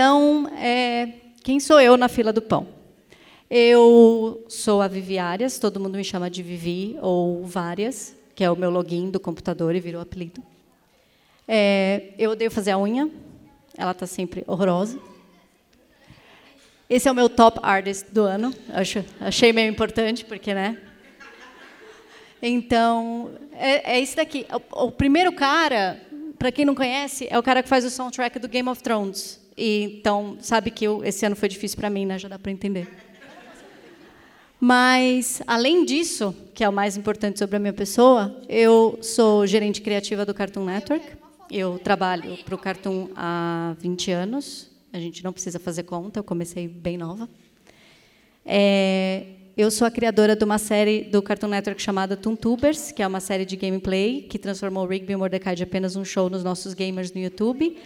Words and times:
Então, 0.00 0.48
é, 0.56 1.08
quem 1.42 1.58
sou 1.58 1.80
eu 1.80 1.96
na 1.96 2.06
fila 2.08 2.32
do 2.32 2.40
pão? 2.40 2.68
Eu 3.50 4.44
sou 4.48 4.80
a 4.80 4.86
Vivi 4.86 5.18
Arias, 5.18 5.58
todo 5.58 5.80
mundo 5.80 5.96
me 5.96 6.04
chama 6.04 6.30
de 6.30 6.40
Vivi 6.40 6.96
ou 7.02 7.44
Várias, 7.44 8.14
que 8.32 8.44
é 8.44 8.48
o 8.48 8.54
meu 8.54 8.70
login 8.70 9.10
do 9.10 9.18
computador 9.18 9.74
e 9.74 9.80
virou 9.80 10.00
apelido. 10.00 10.40
É, 11.48 12.12
eu 12.16 12.30
odeio 12.30 12.48
fazer 12.48 12.70
a 12.70 12.78
unha, 12.78 13.10
ela 13.76 13.90
está 13.90 14.06
sempre 14.06 14.44
horrorosa. 14.46 15.00
Esse 16.88 17.08
é 17.08 17.10
o 17.10 17.14
meu 17.16 17.28
top 17.28 17.58
artist 17.60 18.06
do 18.12 18.22
ano, 18.22 18.54
acho, 18.68 19.04
achei 19.20 19.52
meio 19.52 19.68
importante, 19.68 20.24
porque, 20.24 20.54
né? 20.54 20.80
Então, 22.40 23.32
é, 23.52 23.96
é 23.96 24.00
isso 24.00 24.14
daqui. 24.14 24.46
O, 24.70 24.84
o 24.84 24.92
primeiro 24.92 25.32
cara, 25.32 26.00
para 26.38 26.52
quem 26.52 26.64
não 26.64 26.76
conhece, 26.76 27.26
é 27.28 27.36
o 27.36 27.42
cara 27.42 27.64
que 27.64 27.68
faz 27.68 27.84
o 27.84 27.90
soundtrack 27.90 28.38
do 28.38 28.46
Game 28.46 28.68
of 28.68 28.80
Thrones. 28.80 29.47
E, 29.58 29.98
então, 29.98 30.38
sabe 30.40 30.70
que 30.70 30.84
eu, 30.84 31.04
esse 31.04 31.26
ano 31.26 31.34
foi 31.34 31.48
difícil 31.48 31.76
para 31.76 31.90
mim, 31.90 32.06
né? 32.06 32.16
Já 32.16 32.28
dá 32.28 32.38
para 32.38 32.52
entender. 32.52 32.88
Mas, 34.60 35.42
além 35.48 35.84
disso, 35.84 36.34
que 36.54 36.62
é 36.62 36.68
o 36.68 36.72
mais 36.72 36.96
importante 36.96 37.40
sobre 37.40 37.56
a 37.56 37.58
minha 37.58 37.72
pessoa, 37.72 38.40
eu 38.48 38.98
sou 39.02 39.44
gerente 39.48 39.80
criativa 39.80 40.24
do 40.24 40.32
Cartoon 40.32 40.64
Network. 40.64 41.04
Eu 41.50 41.76
trabalho 41.78 42.36
para 42.44 42.54
o 42.54 42.58
Cartoon 42.58 43.08
há 43.16 43.74
20 43.80 44.12
anos. 44.12 44.70
A 44.92 45.00
gente 45.00 45.24
não 45.24 45.32
precisa 45.32 45.58
fazer 45.58 45.82
conta, 45.82 46.20
eu 46.20 46.24
comecei 46.24 46.68
bem 46.68 46.96
nova. 46.96 47.28
É, 48.46 49.24
eu 49.56 49.72
sou 49.72 49.88
a 49.88 49.90
criadora 49.90 50.36
de 50.36 50.44
uma 50.44 50.58
série 50.58 51.02
do 51.02 51.20
Cartoon 51.20 51.48
Network 51.48 51.82
chamada 51.82 52.16
Toontubers, 52.16 52.92
que 52.92 53.02
é 53.02 53.06
uma 53.06 53.20
série 53.20 53.44
de 53.44 53.56
gameplay 53.56 54.22
que 54.22 54.38
transformou 54.38 54.86
Rigby 54.86 55.14
e 55.14 55.16
Mordecai 55.16 55.56
de 55.56 55.64
apenas 55.64 55.96
um 55.96 56.04
show 56.04 56.30
nos 56.30 56.44
nossos 56.44 56.74
gamers 56.74 57.12
no 57.12 57.20
YouTube. 57.20 57.76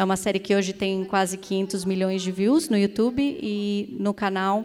É 0.00 0.04
uma 0.04 0.16
série 0.16 0.38
que 0.38 0.56
hoje 0.56 0.72
tem 0.72 1.04
quase 1.04 1.36
500 1.36 1.84
milhões 1.84 2.22
de 2.22 2.32
views 2.32 2.70
no 2.70 2.78
YouTube 2.78 3.20
e 3.20 3.98
no 4.00 4.14
canal 4.14 4.64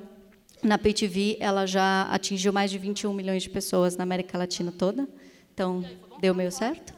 na 0.64 0.78
PayTV, 0.78 1.36
ela 1.42 1.66
já 1.66 2.04
atingiu 2.04 2.54
mais 2.54 2.72
de 2.72 2.78
21 2.78 3.12
milhões 3.12 3.44
de 3.44 3.50
pessoas 3.50 3.98
na 3.98 4.04
América 4.04 4.38
Latina 4.38 4.72
toda. 4.72 5.06
Então, 5.54 5.84
deu 6.22 6.34
meio 6.34 6.54
certo. 6.54 6.94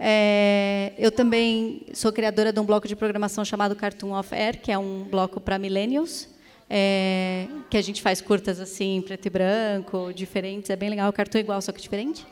É, 0.00 0.94
eu 0.96 1.12
também 1.12 1.84
sou 1.92 2.10
criadora 2.10 2.50
de 2.50 2.58
um 2.58 2.64
bloco 2.64 2.88
de 2.88 2.96
programação 2.96 3.44
chamado 3.44 3.76
Cartoon 3.76 4.18
of 4.18 4.34
Air, 4.34 4.62
que 4.62 4.72
é 4.72 4.78
um 4.78 5.04
bloco 5.04 5.38
para 5.38 5.58
millennials, 5.58 6.30
é, 6.70 7.46
que 7.68 7.76
a 7.76 7.82
gente 7.82 8.00
faz 8.00 8.22
curtas 8.22 8.58
assim, 8.58 9.02
preto 9.04 9.26
e 9.26 9.30
branco, 9.30 10.14
diferentes. 10.14 10.70
É 10.70 10.76
bem 10.76 10.88
legal, 10.88 11.10
o 11.10 11.12
cartoon 11.12 11.36
é 11.36 11.40
igual, 11.42 11.60
só 11.60 11.72
que 11.72 11.82
diferente. 11.82 12.24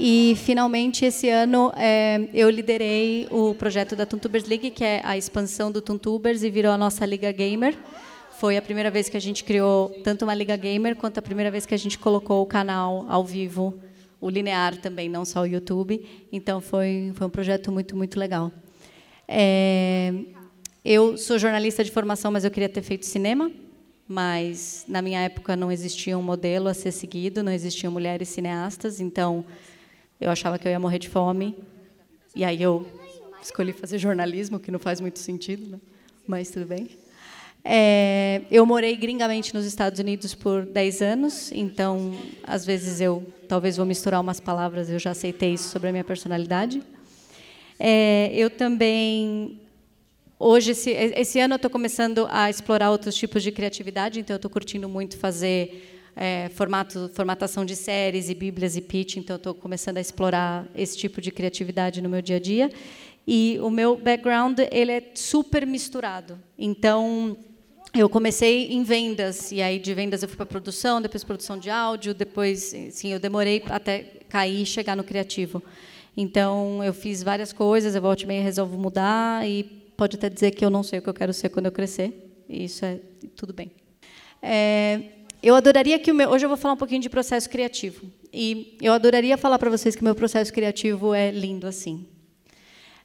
E, 0.00 0.36
finalmente, 0.36 1.04
esse 1.04 1.28
ano, 1.28 1.72
é, 1.76 2.28
eu 2.32 2.48
liderei 2.48 3.26
o 3.32 3.52
projeto 3.56 3.96
da 3.96 4.06
Tuntubers 4.06 4.44
League, 4.44 4.70
que 4.70 4.84
é 4.84 5.00
a 5.02 5.18
expansão 5.18 5.72
do 5.72 5.82
Tuntubers, 5.82 6.44
e 6.44 6.50
virou 6.50 6.70
a 6.70 6.78
nossa 6.78 7.04
Liga 7.04 7.32
Gamer. 7.32 7.76
Foi 8.38 8.56
a 8.56 8.62
primeira 8.62 8.92
vez 8.92 9.08
que 9.08 9.16
a 9.16 9.20
gente 9.20 9.42
criou 9.42 9.90
tanto 10.04 10.24
uma 10.24 10.34
Liga 10.36 10.56
Gamer 10.56 10.94
quanto 10.94 11.18
a 11.18 11.22
primeira 11.22 11.50
vez 11.50 11.66
que 11.66 11.74
a 11.74 11.76
gente 11.76 11.98
colocou 11.98 12.40
o 12.40 12.46
canal 12.46 13.06
ao 13.08 13.24
vivo, 13.24 13.74
o 14.20 14.30
linear 14.30 14.76
também, 14.76 15.08
não 15.08 15.24
só 15.24 15.40
o 15.40 15.46
YouTube. 15.46 16.06
Então 16.30 16.60
foi, 16.60 17.10
foi 17.16 17.26
um 17.26 17.30
projeto 17.30 17.72
muito, 17.72 17.96
muito 17.96 18.20
legal. 18.20 18.52
É, 19.26 20.14
eu 20.84 21.18
sou 21.18 21.40
jornalista 21.40 21.82
de 21.82 21.90
formação, 21.90 22.30
mas 22.30 22.44
eu 22.44 22.52
queria 22.52 22.68
ter 22.68 22.82
feito 22.82 23.04
cinema. 23.04 23.50
Mas 24.06 24.84
na 24.86 25.02
minha 25.02 25.22
época 25.22 25.56
não 25.56 25.72
existia 25.72 26.16
um 26.16 26.22
modelo 26.22 26.68
a 26.68 26.72
ser 26.72 26.92
seguido, 26.92 27.42
não 27.42 27.50
existiam 27.50 27.92
mulheres 27.92 28.28
cineastas, 28.28 29.00
então 29.00 29.44
eu 30.20 30.30
achava 30.30 30.58
que 30.58 30.66
eu 30.66 30.72
ia 30.72 30.80
morrer 30.80 30.98
de 30.98 31.08
fome. 31.08 31.56
E 32.34 32.44
aí 32.44 32.62
eu 32.62 32.86
escolhi 33.42 33.72
fazer 33.72 33.98
jornalismo, 33.98 34.58
que 34.58 34.70
não 34.70 34.78
faz 34.78 35.00
muito 35.00 35.18
sentido, 35.18 35.70
né? 35.70 35.80
mas 36.26 36.50
tudo 36.50 36.66
bem. 36.66 36.88
É, 37.64 38.42
eu 38.50 38.64
morei 38.64 38.96
gringamente 38.96 39.52
nos 39.54 39.64
Estados 39.64 39.98
Unidos 39.98 40.34
por 40.34 40.64
10 40.64 41.02
anos, 41.02 41.52
então, 41.52 42.16
às 42.44 42.64
vezes, 42.64 43.00
eu 43.00 43.26
talvez 43.48 43.76
vou 43.76 43.84
misturar 43.84 44.20
umas 44.20 44.40
palavras, 44.40 44.88
eu 44.88 44.98
já 44.98 45.10
aceitei 45.10 45.54
isso 45.54 45.68
sobre 45.68 45.88
a 45.88 45.92
minha 45.92 46.04
personalidade. 46.04 46.82
É, 47.78 48.30
eu 48.32 48.50
também. 48.50 49.60
Hoje, 50.38 50.70
esse, 50.70 50.90
esse 50.90 51.40
ano, 51.40 51.54
eu 51.54 51.56
estou 51.56 51.70
começando 51.70 52.28
a 52.30 52.48
explorar 52.48 52.90
outros 52.90 53.14
tipos 53.16 53.42
de 53.42 53.50
criatividade, 53.50 54.20
então, 54.20 54.34
eu 54.34 54.38
estou 54.38 54.50
curtindo 54.50 54.88
muito 54.88 55.18
fazer 55.18 55.97
é, 56.20 56.48
formato, 56.48 57.08
formatação 57.14 57.64
de 57.64 57.76
séries 57.76 58.28
e 58.28 58.34
bíblias 58.34 58.76
e 58.76 58.80
pitch, 58.80 59.16
então, 59.16 59.36
estou 59.36 59.54
começando 59.54 59.98
a 59.98 60.00
explorar 60.00 60.66
esse 60.74 60.98
tipo 60.98 61.20
de 61.20 61.30
criatividade 61.30 62.02
no 62.02 62.08
meu 62.08 62.20
dia 62.20 62.36
a 62.36 62.40
dia. 62.40 62.70
E 63.24 63.56
o 63.62 63.70
meu 63.70 63.96
background 63.96 64.58
ele 64.72 64.90
é 64.90 65.12
super 65.14 65.64
misturado. 65.64 66.36
Então, 66.58 67.36
eu 67.94 68.08
comecei 68.08 68.72
em 68.72 68.82
vendas 68.82 69.52
e 69.52 69.62
aí 69.62 69.78
de 69.78 69.94
vendas 69.94 70.22
eu 70.22 70.28
fui 70.28 70.36
para 70.36 70.46
produção, 70.46 71.00
depois 71.00 71.22
produção 71.22 71.56
de 71.56 71.70
áudio, 71.70 72.12
depois, 72.12 72.74
sim, 72.90 73.12
eu 73.12 73.20
demorei 73.20 73.62
até 73.68 74.00
cair 74.28 74.62
e 74.62 74.66
chegar 74.66 74.96
no 74.96 75.04
criativo. 75.04 75.62
Então 76.16 76.82
eu 76.82 76.92
fiz 76.92 77.22
várias 77.22 77.52
coisas, 77.52 77.94
eu 77.94 78.02
volto 78.02 78.22
e 78.22 78.26
meia 78.26 78.42
resolvo 78.42 78.76
mudar 78.76 79.48
e 79.48 79.62
pode 79.96 80.16
até 80.16 80.28
dizer 80.28 80.50
que 80.50 80.64
eu 80.64 80.70
não 80.70 80.82
sei 80.82 80.98
o 80.98 81.02
que 81.02 81.08
eu 81.08 81.14
quero 81.14 81.32
ser 81.32 81.48
quando 81.48 81.66
eu 81.66 81.72
crescer. 81.72 82.42
E 82.48 82.64
isso 82.64 82.84
é 82.84 82.98
tudo 83.36 83.52
bem. 83.52 83.70
É, 84.42 85.17
eu 85.42 85.54
adoraria 85.54 85.98
que 85.98 86.10
o 86.10 86.14
meu, 86.14 86.30
hoje 86.30 86.44
eu 86.44 86.48
vou 86.48 86.58
falar 86.58 86.74
um 86.74 86.78
pouquinho 86.78 87.00
de 87.00 87.08
processo 87.08 87.48
criativo 87.48 88.10
e 88.32 88.76
eu 88.80 88.92
adoraria 88.92 89.36
falar 89.38 89.58
para 89.58 89.70
vocês 89.70 89.94
que 89.94 90.02
meu 90.02 90.14
processo 90.14 90.52
criativo 90.52 91.14
é 91.14 91.30
lindo 91.30 91.66
assim. 91.66 92.06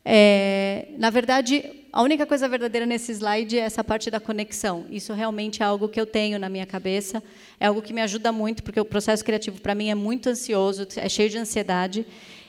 É, 0.05 0.87
na 0.97 1.09
verdade, 1.09 1.63
a 1.91 2.01
única 2.01 2.25
coisa 2.25 2.49
verdadeira 2.49 2.85
nesse 2.85 3.11
slide 3.13 3.57
é 3.57 3.61
essa 3.61 3.83
parte 3.83 4.09
da 4.11 4.19
conexão. 4.19 4.85
Isso 4.89 5.13
realmente 5.13 5.61
é 5.61 5.65
algo 5.65 5.87
que 5.87 5.99
eu 5.99 6.05
tenho 6.05 6.37
na 6.39 6.49
minha 6.49 6.65
cabeça, 6.65 7.23
é 7.59 7.67
algo 7.67 7.81
que 7.81 7.93
me 7.93 8.01
ajuda 8.01 8.31
muito, 8.31 8.63
porque 8.63 8.79
o 8.79 8.85
processo 8.85 9.23
criativo 9.23 9.61
para 9.61 9.75
mim 9.75 9.89
é 9.89 9.95
muito 9.95 10.27
ansioso, 10.27 10.87
é 10.97 11.07
cheio 11.07 11.29
de 11.29 11.37
ansiedade. 11.37 12.05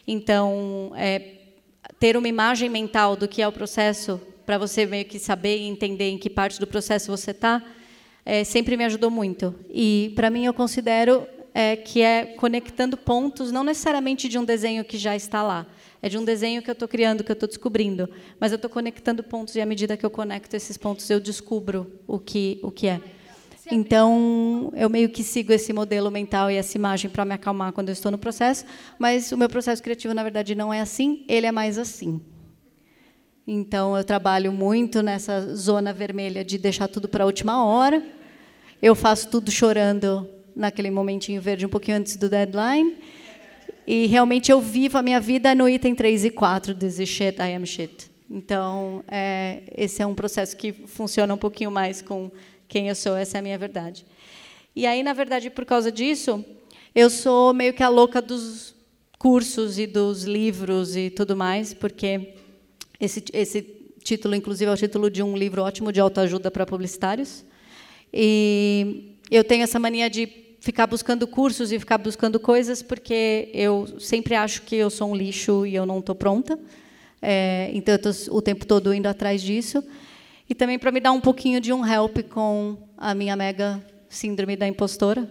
Então, 0.06 0.93
é, 0.97 1.34
ter 2.01 2.16
uma 2.16 2.28
imagem 2.28 2.69
mental 2.69 3.15
do 3.15 3.28
que 3.28 3.41
é 3.41 3.47
o 3.47 3.53
processo, 3.53 4.21
para 4.45 4.59
você 4.59 4.84
meio 4.84 5.05
que 5.05 5.19
saber 5.19 5.59
e 5.59 5.62
entender 5.62 6.11
em 6.11 6.19
que 6.19 6.28
parte 6.28 6.59
do 6.59 6.66
processo 6.66 7.15
você 7.15 7.31
está, 7.31 7.62
é, 8.24 8.44
sempre 8.44 8.76
me 8.76 8.84
ajudou 8.84 9.10
muito. 9.10 9.54
E, 9.68 10.12
para 10.14 10.30
mim, 10.30 10.44
eu 10.44 10.54
considero 10.54 11.26
é, 11.52 11.76
que 11.76 12.02
é 12.02 12.24
conectando 12.24 12.96
pontos, 12.96 13.52
não 13.52 13.62
necessariamente 13.62 14.28
de 14.28 14.38
um 14.38 14.44
desenho 14.44 14.84
que 14.84 14.98
já 14.98 15.14
está 15.14 15.42
lá, 15.42 15.66
é 16.02 16.08
de 16.08 16.18
um 16.18 16.24
desenho 16.24 16.60
que 16.62 16.68
eu 16.68 16.72
estou 16.72 16.88
criando, 16.88 17.22
que 17.22 17.30
eu 17.30 17.34
estou 17.34 17.48
descobrindo. 17.48 18.08
Mas 18.40 18.52
eu 18.52 18.56
estou 18.56 18.70
conectando 18.70 19.22
pontos 19.22 19.54
e 19.54 19.60
à 19.60 19.66
medida 19.66 19.96
que 19.96 20.04
eu 20.04 20.10
conecto 20.10 20.54
esses 20.54 20.76
pontos, 20.76 21.08
eu 21.08 21.20
descubro 21.20 21.90
o 22.06 22.18
que, 22.18 22.58
o 22.62 22.70
que 22.70 22.88
é. 22.88 23.00
Então, 23.70 24.70
eu 24.76 24.91
meio 24.91 25.08
que 25.08 25.22
sigo 25.22 25.52
esse 25.52 25.72
modelo 25.72 26.10
mental 26.10 26.50
e 26.50 26.56
essa 26.56 26.76
imagem 26.76 27.10
para 27.10 27.24
me 27.24 27.32
acalmar 27.32 27.72
quando 27.72 27.88
eu 27.88 27.94
estou 27.94 28.12
no 28.12 28.18
processo, 28.18 28.66
mas 28.98 29.32
o 29.32 29.38
meu 29.38 29.48
processo 29.48 29.82
criativo, 29.82 30.12
na 30.12 30.22
verdade, 30.22 30.54
não 30.54 30.72
é 30.72 30.80
assim, 30.80 31.24
ele 31.26 31.46
é 31.46 31.52
mais 31.52 31.78
assim. 31.78 32.20
Então, 33.47 33.94
eu 33.94 34.03
trabalho 34.03 34.50
muito 34.50 35.03
nessa 35.03 35.55
zona 35.55 35.93
vermelha 35.93 36.43
de 36.43 36.56
deixar 36.56 36.88
tudo 36.88 37.06
para 37.06 37.25
a 37.25 37.27
última 37.27 37.62
hora. 37.65 38.03
Eu 38.81 38.94
faço 38.94 39.28
tudo 39.28 39.50
chorando 39.50 40.27
naquele 40.56 40.91
momentinho 40.91 41.43
verde, 41.43 41.66
um 41.66 41.69
pouquinho 41.69 41.99
antes 41.99 42.16
do 42.16 42.28
deadline. 42.28 42.97
E 43.87 44.06
realmente 44.06 44.50
eu 44.50 44.62
vivo 44.62 44.97
a 44.97 45.03
minha 45.03 45.21
vida 45.21 45.54
no 45.54 45.69
item 45.69 45.94
3 45.94 46.25
e 46.25 46.31
4 46.31 46.72
desse 46.75 47.04
shit, 47.04 47.38
I 47.38 47.54
am 47.54 47.66
shit. 47.66 48.10
Então, 48.31 49.04
é, 49.06 49.62
esse 49.77 50.00
é 50.00 50.06
um 50.06 50.15
processo 50.15 50.56
que 50.56 50.72
funciona 50.72 51.34
um 51.34 51.38
pouquinho 51.38 51.71
mais 51.71 52.00
com 52.00 52.31
quem 52.66 52.88
eu 52.88 52.94
sou, 52.94 53.15
essa 53.15 53.37
é 53.37 53.41
a 53.41 53.43
minha 53.43 53.59
verdade. 53.59 54.06
E 54.75 54.87
aí, 54.87 55.03
na 55.03 55.12
verdade, 55.12 55.50
por 55.50 55.66
causa 55.66 55.93
disso, 55.93 56.43
eu 56.94 57.10
sou 57.10 57.53
meio 57.53 57.75
que 57.75 57.83
a 57.83 57.91
louca 57.91 58.22
dos 58.22 58.74
cursos 59.18 59.78
e 59.78 59.86
dos 59.86 60.24
livros 60.24 60.97
e 60.97 61.10
tudo 61.10 61.36
mais, 61.36 61.74
porque 61.74 62.34
esse, 63.04 63.24
esse 63.33 63.62
título, 64.03 64.34
inclusive, 64.34 64.71
é 64.71 64.74
o 64.74 64.77
título 64.77 65.10
de 65.10 65.22
um 65.22 65.36
livro 65.36 65.62
ótimo 65.62 65.92
de 65.92 66.01
autoajuda 66.01 66.51
para 66.51 66.66
publicitários. 66.66 67.45
E 68.12 69.16
eu 69.30 69.42
tenho 69.42 69.62
essa 69.62 69.78
mania 69.78 70.09
de 70.09 70.27
ficar 70.60 70.86
buscando 70.86 71.27
cursos 71.27 71.72
e 71.72 71.78
ficar 71.78 71.98
buscando 71.98 72.41
coisas, 72.41 72.83
porque 72.83 73.51
eu 73.53 73.86
sempre 73.98 74.34
acho 74.34 74.62
que 74.62 74.77
eu 74.77 74.89
sou 74.89 75.10
um 75.10 75.15
lixo 75.15 75.66
e 75.66 75.74
eu 75.74 75.84
não 75.84 75.98
estou 75.98 76.15
pronta. 76.15 76.59
É, 77.21 77.71
então, 77.72 77.95
eu 77.95 78.10
estou 78.10 78.36
o 78.36 78.42
tempo 78.42 78.66
todo 78.66 78.92
indo 78.95 79.06
atrás 79.06 79.42
disso. 79.42 79.84
E 80.48 80.54
também 80.54 80.78
para 80.78 80.92
me 80.92 81.01
dar 81.01 81.12
um 81.12 81.21
pouquinho 81.21 81.60
de 81.60 81.72
um 81.72 81.86
help 81.86 82.18
com 82.30 82.77
a 82.97 83.15
minha 83.15 83.34
mega 83.34 83.83
síndrome 84.09 84.56
da 84.56 84.68
impostora, 84.68 85.28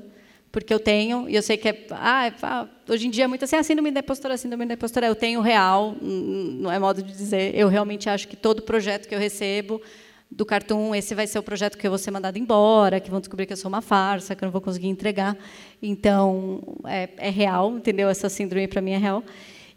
porque 0.54 0.72
eu 0.72 0.80
tenho, 0.80 1.28
e 1.28 1.36
eu 1.36 1.42
sei 1.42 1.58
que 1.58 1.68
é, 1.68 1.88
ah, 1.90 2.28
é, 2.28 2.34
ah, 2.44 2.68
hoje 2.88 3.08
em 3.08 3.10
dia 3.10 3.24
é 3.24 3.28
muito 3.28 3.44
assim, 3.44 3.56
ah, 3.56 3.64
síndrome 3.64 3.90
da 3.90 4.02
impostora, 4.02 4.38
síndrome 4.38 4.68
da 4.68 4.76
impostora, 4.76 5.08
eu 5.08 5.16
tenho 5.16 5.42
real, 5.42 5.96
não 6.00 6.72
é 6.72 6.78
modo 6.78 7.02
de 7.02 7.12
dizer, 7.12 7.56
eu 7.56 7.68
realmente 7.68 8.08
acho 8.08 8.28
que 8.28 8.36
todo 8.36 8.62
projeto 8.62 9.08
que 9.08 9.16
eu 9.16 9.20
recebo, 9.20 9.82
do 10.30 10.46
Cartoon, 10.46 10.94
esse 10.94 11.16
vai 11.16 11.26
ser 11.26 11.40
o 11.40 11.44
projeto 11.44 11.76
que 11.76 11.88
eu 11.88 11.92
vou 11.92 11.98
ser 11.98 12.12
mandado 12.12 12.38
embora, 12.38 13.00
que 13.00 13.10
vão 13.10 13.20
descobrir 13.20 13.48
que 13.48 13.54
eu 13.54 13.58
sou 13.58 13.68
uma 13.68 13.82
farsa, 13.82 14.36
que 14.36 14.44
eu 14.44 14.48
não 14.48 14.52
vou 14.52 14.62
conseguir 14.62 14.88
entregar. 14.88 15.38
Então, 15.82 16.62
é, 16.86 17.10
é 17.18 17.30
real, 17.30 17.76
entendeu? 17.76 18.10
Essa 18.10 18.30
síndrome 18.30 18.68
para 18.68 18.82
mim 18.82 18.92
é 18.92 18.98
real. 18.98 19.24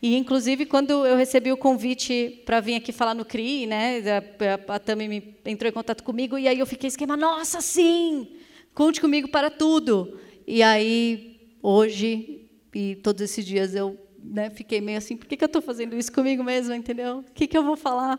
E, 0.00 0.17
inclusive, 0.17 0.64
quando 0.64 1.06
eu 1.06 1.17
recebi 1.17 1.52
o 1.52 1.56
convite 1.58 2.43
para 2.46 2.61
vir 2.61 2.75
aqui 2.75 2.90
falar 2.90 3.14
no 3.14 3.25
CRI, 3.25 3.67
né, 3.67 4.02
a, 4.11 4.72
a, 4.72 4.76
a 4.76 4.79
Tami 4.79 5.08
me 5.08 5.37
entrou 5.44 5.69
em 5.69 5.72
contato 5.72 6.02
comigo, 6.02 6.38
e 6.38 6.49
aí 6.49 6.58
eu 6.58 6.67
fiquei 6.67 6.88
esquema, 6.88 7.17
nossa, 7.17 7.61
sim! 7.61 8.29
Conte 8.75 9.00
comigo 9.00 9.29
para 9.29 9.50
tudo. 9.50 10.19
E 10.46 10.62
aí, 10.62 11.40
hoje, 11.60 12.48
e 12.72 12.94
todos 12.96 13.20
esses 13.20 13.44
dias, 13.44 13.75
eu 13.75 13.98
né, 14.22 14.48
fiquei 14.48 14.81
meio 14.81 14.98
assim, 14.98 15.16
por 15.16 15.26
que, 15.26 15.37
que 15.37 15.43
eu 15.43 15.46
estou 15.46 15.60
fazendo 15.60 15.96
isso 15.96 16.12
comigo 16.12 16.44
mesmo, 16.44 16.72
entendeu? 16.72 17.19
O 17.19 17.32
que, 17.32 17.48
que 17.48 17.58
eu 17.58 17.64
vou 17.64 17.76
falar? 17.76 18.16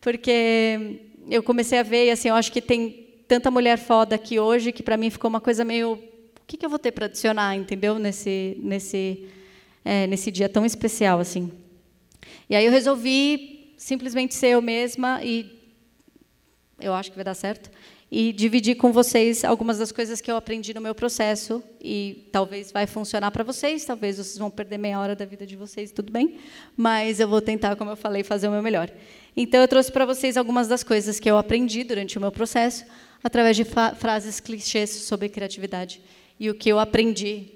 Porque 0.00 1.00
eu 1.28 1.42
comecei 1.42 1.78
a 1.80 1.82
ver, 1.82 2.06
e 2.06 2.10
assim, 2.12 2.28
eu 2.28 2.34
acho 2.36 2.52
que 2.52 2.60
tem 2.60 3.24
tanta 3.26 3.50
mulher 3.50 3.76
foda 3.76 4.14
aqui 4.14 4.38
hoje 4.38 4.70
que 4.70 4.82
para 4.84 4.96
mim 4.96 5.10
ficou 5.10 5.28
uma 5.28 5.40
coisa 5.40 5.64
meio, 5.64 5.94
o 5.94 6.46
que, 6.46 6.56
que 6.56 6.64
eu 6.64 6.70
vou 6.70 6.78
ter 6.78 6.92
para 6.92 7.06
adicionar, 7.06 7.56
entendeu? 7.56 7.98
Nesse 7.98 8.56
nesse 8.62 9.26
é, 9.84 10.06
nesse 10.06 10.30
dia 10.30 10.48
tão 10.48 10.64
especial 10.64 11.18
assim. 11.18 11.50
E 12.48 12.54
aí 12.54 12.64
eu 12.64 12.70
resolvi 12.70 13.74
simplesmente 13.76 14.34
ser 14.34 14.48
eu 14.48 14.62
mesma 14.62 15.24
e 15.24 15.60
eu 16.80 16.94
acho 16.94 17.10
que 17.10 17.16
vai 17.16 17.24
dar 17.24 17.34
certo 17.34 17.70
e 18.16 18.32
dividir 18.32 18.76
com 18.76 18.92
vocês 18.92 19.42
algumas 19.42 19.78
das 19.78 19.90
coisas 19.90 20.20
que 20.20 20.30
eu 20.30 20.36
aprendi 20.36 20.72
no 20.72 20.80
meu 20.80 20.94
processo. 20.94 21.60
E 21.82 22.28
talvez 22.30 22.70
vai 22.70 22.86
funcionar 22.86 23.32
para 23.32 23.42
vocês, 23.42 23.84
talvez 23.84 24.18
vocês 24.18 24.38
vão 24.38 24.48
perder 24.48 24.78
meia 24.78 25.00
hora 25.00 25.16
da 25.16 25.24
vida 25.24 25.44
de 25.44 25.56
vocês, 25.56 25.90
tudo 25.90 26.12
bem, 26.12 26.36
mas 26.76 27.18
eu 27.18 27.26
vou 27.26 27.40
tentar, 27.40 27.74
como 27.74 27.90
eu 27.90 27.96
falei, 27.96 28.22
fazer 28.22 28.46
o 28.46 28.52
meu 28.52 28.62
melhor. 28.62 28.88
Então 29.36 29.60
eu 29.60 29.66
trouxe 29.66 29.90
para 29.90 30.06
vocês 30.06 30.36
algumas 30.36 30.68
das 30.68 30.84
coisas 30.84 31.18
que 31.18 31.28
eu 31.28 31.36
aprendi 31.36 31.82
durante 31.82 32.16
o 32.16 32.20
meu 32.20 32.30
processo 32.30 32.84
através 33.20 33.56
de 33.56 33.64
frases 33.64 34.38
clichês 34.38 34.90
sobre 34.90 35.28
criatividade. 35.28 36.00
E 36.38 36.48
o 36.48 36.54
que 36.54 36.68
eu 36.68 36.78
aprendi 36.78 37.48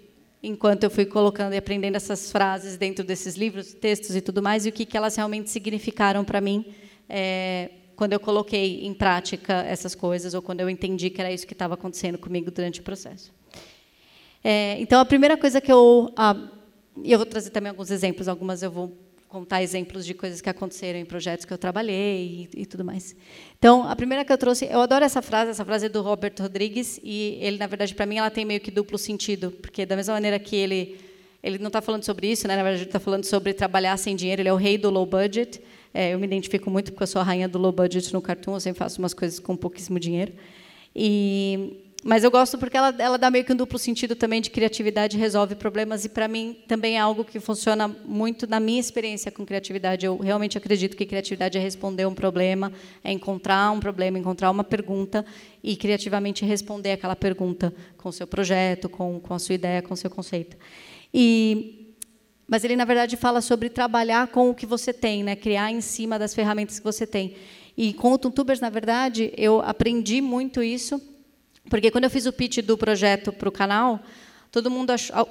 enquanto 0.43 0.83
eu 0.83 0.91
fui 0.91 1.07
colocando 1.07 1.53
e 1.53 1.57
aprendendo 1.57 1.95
essas 1.95 2.33
frases 2.33 2.77
dentro 2.77 3.05
desses 3.05 3.37
livros, 3.37 3.75
textos 3.75 4.17
e 4.17 4.21
tudo 4.21 4.43
mais, 4.43 4.67
e 4.67 4.71
o 4.71 4.73
que, 4.73 4.85
que 4.85 4.97
elas 4.97 5.15
realmente 5.15 5.51
significaram 5.51 6.25
para 6.25 6.41
mim 6.41 6.65
é, 7.09 7.71
quando 7.99 8.13
eu 8.13 8.21
coloquei 8.21 8.87
em 8.87 8.95
prática 8.95 9.55
essas 9.55 9.93
coisas 9.93 10.33
ou 10.33 10.41
quando 10.41 10.61
eu 10.61 10.71
entendi 10.71 11.11
que 11.11 11.21
era 11.21 11.33
isso 11.33 11.45
que 11.45 11.53
estava 11.53 11.75
acontecendo 11.75 12.17
comigo 12.17 12.49
durante 12.49 12.79
o 12.79 12.85
processo. 12.85 13.35
É, 14.45 14.77
então, 14.79 15.01
a 15.01 15.05
primeira 15.05 15.37
coisa 15.37 15.61
que 15.61 15.73
eu... 15.73 16.09
Ah, 16.17 16.37
eu 17.03 17.19
vou 17.19 17.27
trazer 17.27 17.51
também 17.51 17.71
alguns 17.71 17.91
exemplos, 17.91 18.29
algumas 18.29 18.63
eu 18.63 18.71
vou 18.71 18.97
contar 19.27 19.65
exemplos 19.65 20.07
de 20.07 20.15
coisas 20.15 20.41
que 20.41 20.49
aconteceram 20.49 20.97
em 20.97 21.05
projetos 21.05 21.45
que 21.45 21.53
eu 21.53 21.59
trabalhei 21.59 22.49
e, 22.55 22.63
e, 22.63 22.67
tudo 22.67 22.85
mais. 22.85 23.17
Então, 23.59 23.83
a 23.83 23.97
primeira 23.97 24.25
que 24.25 24.33
eu 24.33 24.39
trouxe, 24.39 24.67
eu 24.67 24.81
adoro 24.81 25.05
essa 25.05 25.21
frase, 25.21 25.51
essa 25.51 25.65
frase 25.65 25.87
é 25.87 25.89
do 25.89 26.01
Robert 26.01 26.35
Rodrigues 26.39 27.01
e 27.03 27.37
ele, 27.41 27.59
na 27.59 27.67
verdade, 27.67 27.97
para 27.97 28.07
mim, 28.07 28.19
ela 28.19 28.31
tem 28.31 28.45
meio 28.45 28.61
que 28.61 28.71
duplo 28.71 28.97
sentido, 28.97 29.51
porque 29.51 29.85
da 29.85 29.97
mesma 29.97 30.15
maneira 30.15 30.39
que 30.39 30.55
ele 30.55 31.01
ele 31.43 31.59
não 31.59 31.67
está 31.67 31.81
falando 31.81 32.05
sobre 32.05 32.31
isso, 32.31 32.47
né? 32.47 32.55
Na 32.55 32.63
verdade, 32.63 32.83
ele 32.83 32.89
está 32.89 33.01
falando 33.01 33.25
sobre 33.25 33.53
trabalhar 33.55 33.97
sem 33.97 34.15
dinheiro. 34.15 34.43
Ele 34.43 34.49
é 34.49 34.53
o 34.53 34.57
rei 34.57 34.79
do 34.79 34.89
low 34.89 35.07
budget. 35.07 35.61
É, 35.93 36.15
eu 36.15 36.19
me 36.19 36.27
identifico 36.27 36.71
muito 36.71 36.93
porque 36.93 37.03
eu 37.03 37.07
sou 37.07 37.21
a 37.21 37.25
rainha 37.25 37.49
do 37.49 37.59
low 37.59 37.73
budget 37.73 38.13
no 38.13 38.21
Cartoon, 38.21 38.55
eu 38.55 38.61
sempre 38.61 38.79
faço 38.79 39.01
umas 39.01 39.15
coisas 39.15 39.39
com 39.39 39.57
pouquíssimo 39.57 39.99
dinheiro. 39.99 40.33
E, 40.95 41.77
mas 42.05 42.23
eu 42.23 42.31
gosto 42.31 42.57
porque 42.57 42.77
ela, 42.77 42.95
ela 42.99 43.19
dá 43.19 43.31
meio 43.31 43.45
que 43.45 43.53
um 43.53 43.57
duplo 43.57 43.79
sentido 43.79 44.15
também 44.15 44.41
de 44.41 44.51
criatividade, 44.51 45.17
resolve 45.17 45.55
problemas, 45.55 46.05
e 46.05 46.09
para 46.09 46.29
mim 46.29 46.57
também 46.69 46.97
é 46.97 47.01
algo 47.01 47.25
que 47.25 47.41
funciona 47.41 47.89
muito 48.05 48.47
na 48.47 48.61
minha 48.61 48.79
experiência 48.79 49.33
com 49.33 49.45
criatividade. 49.45 50.07
Eu 50.07 50.17
realmente 50.17 50.57
acredito 50.57 50.97
que 50.97 51.05
criatividade 51.05 51.59
é 51.59 51.61
responder 51.61 52.07
um 52.07 52.15
problema, 52.15 52.73
é 53.03 53.11
encontrar 53.11 53.73
um 53.73 53.81
problema, 53.81 54.19
encontrar 54.19 54.51
uma 54.51 54.65
pergunta 54.65 55.25
e 55.63 55.77
criativamente 55.77 56.45
responder 56.45 56.93
aquela 56.93 57.17
pergunta 57.17 57.75
com 57.97 58.09
o 58.09 58.13
seu 58.13 58.27
projeto, 58.27 58.89
com, 58.89 59.19
com 59.21 59.35
a 59.35 59.39
sua 59.39 59.57
ideia, 59.57 59.83
com 59.83 59.95
o 59.95 59.97
seu 59.97 60.11
conceito. 60.11 60.57
E 61.13 61.78
mas 62.49 62.65
ele, 62.65 62.75
na 62.75 62.87
verdade, 62.87 63.15
fala 63.15 63.43
sobre 63.43 63.69
trabalhar 63.69 64.29
com 64.29 64.49
o 64.49 64.55
que 64.55 64.65
você 64.65 64.91
tem, 64.91 65.23
né? 65.23 65.37
criar 65.37 65.71
em 65.71 65.83
cima 65.83 66.19
das 66.19 66.35
ferramentas 66.35 66.79
que 66.79 66.85
você 66.85 67.07
tem. 67.07 67.37
E 67.77 67.93
com 67.93 68.11
o 68.13 68.19
Tuntubers, 68.19 68.59
na 68.59 68.71
verdade, 68.71 69.33
eu 69.37 69.61
aprendi 69.61 70.23
muito 70.23 70.63
isso, 70.63 71.01
porque 71.69 71.91
quando 71.91 72.05
eu 72.05 72.11
fiz 72.11 72.25
o 72.25 72.33
pitch 72.33 72.59
do 72.59 72.77
projeto 72.79 73.31
para 73.31 73.49
o 73.49 73.53
canal, 73.53 74.01
todo 74.51 74.71
mundo 74.71 74.91
achou, 74.91 75.29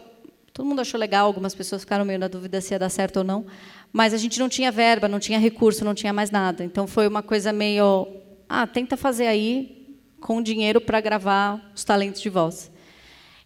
todo 0.53 0.65
mundo 0.65 0.79
achou 0.79 0.99
legal, 0.99 1.25
algumas 1.25 1.55
pessoas 1.55 1.81
ficaram 1.81 2.05
meio 2.05 2.19
na 2.19 2.27
dúvida 2.27 2.61
se 2.61 2.73
ia 2.73 2.79
dar 2.79 2.89
certo 2.89 3.17
ou 3.17 3.23
não, 3.23 3.47
mas 3.91 4.13
a 4.13 4.17
gente 4.17 4.39
não 4.39 4.47
tinha 4.47 4.71
verba, 4.71 5.07
não 5.07 5.19
tinha 5.19 5.39
recurso, 5.39 5.83
não 5.83 5.95
tinha 5.95 6.13
mais 6.13 6.29
nada. 6.29 6.63
Então 6.63 6.85
foi 6.85 7.07
uma 7.07 7.23
coisa 7.23 7.51
meio, 7.51 8.07
ah, 8.47 8.67
tenta 8.67 8.95
fazer 8.95 9.25
aí 9.25 9.97
com 10.21 10.41
dinheiro 10.41 10.79
para 10.79 11.01
gravar 11.01 11.71
os 11.75 11.83
talentos 11.83 12.21
de 12.21 12.29
voz. 12.29 12.71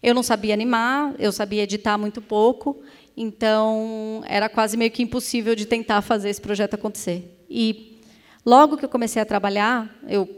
Eu 0.02 0.14
não 0.14 0.22
sabia 0.22 0.52
animar, 0.52 1.14
eu 1.18 1.30
sabia 1.30 1.62
editar 1.62 1.96
muito 1.96 2.20
pouco, 2.20 2.82
então, 3.16 4.22
era 4.26 4.48
quase 4.48 4.76
meio 4.76 4.90
que 4.90 5.02
impossível 5.02 5.54
de 5.54 5.66
tentar 5.66 6.00
fazer 6.02 6.30
esse 6.30 6.40
projeto 6.40 6.74
acontecer. 6.74 7.44
E 7.48 8.00
logo 8.44 8.76
que 8.76 8.84
eu 8.84 8.88
comecei 8.88 9.20
a 9.20 9.24
trabalhar, 9.24 9.94
eu 10.08 10.28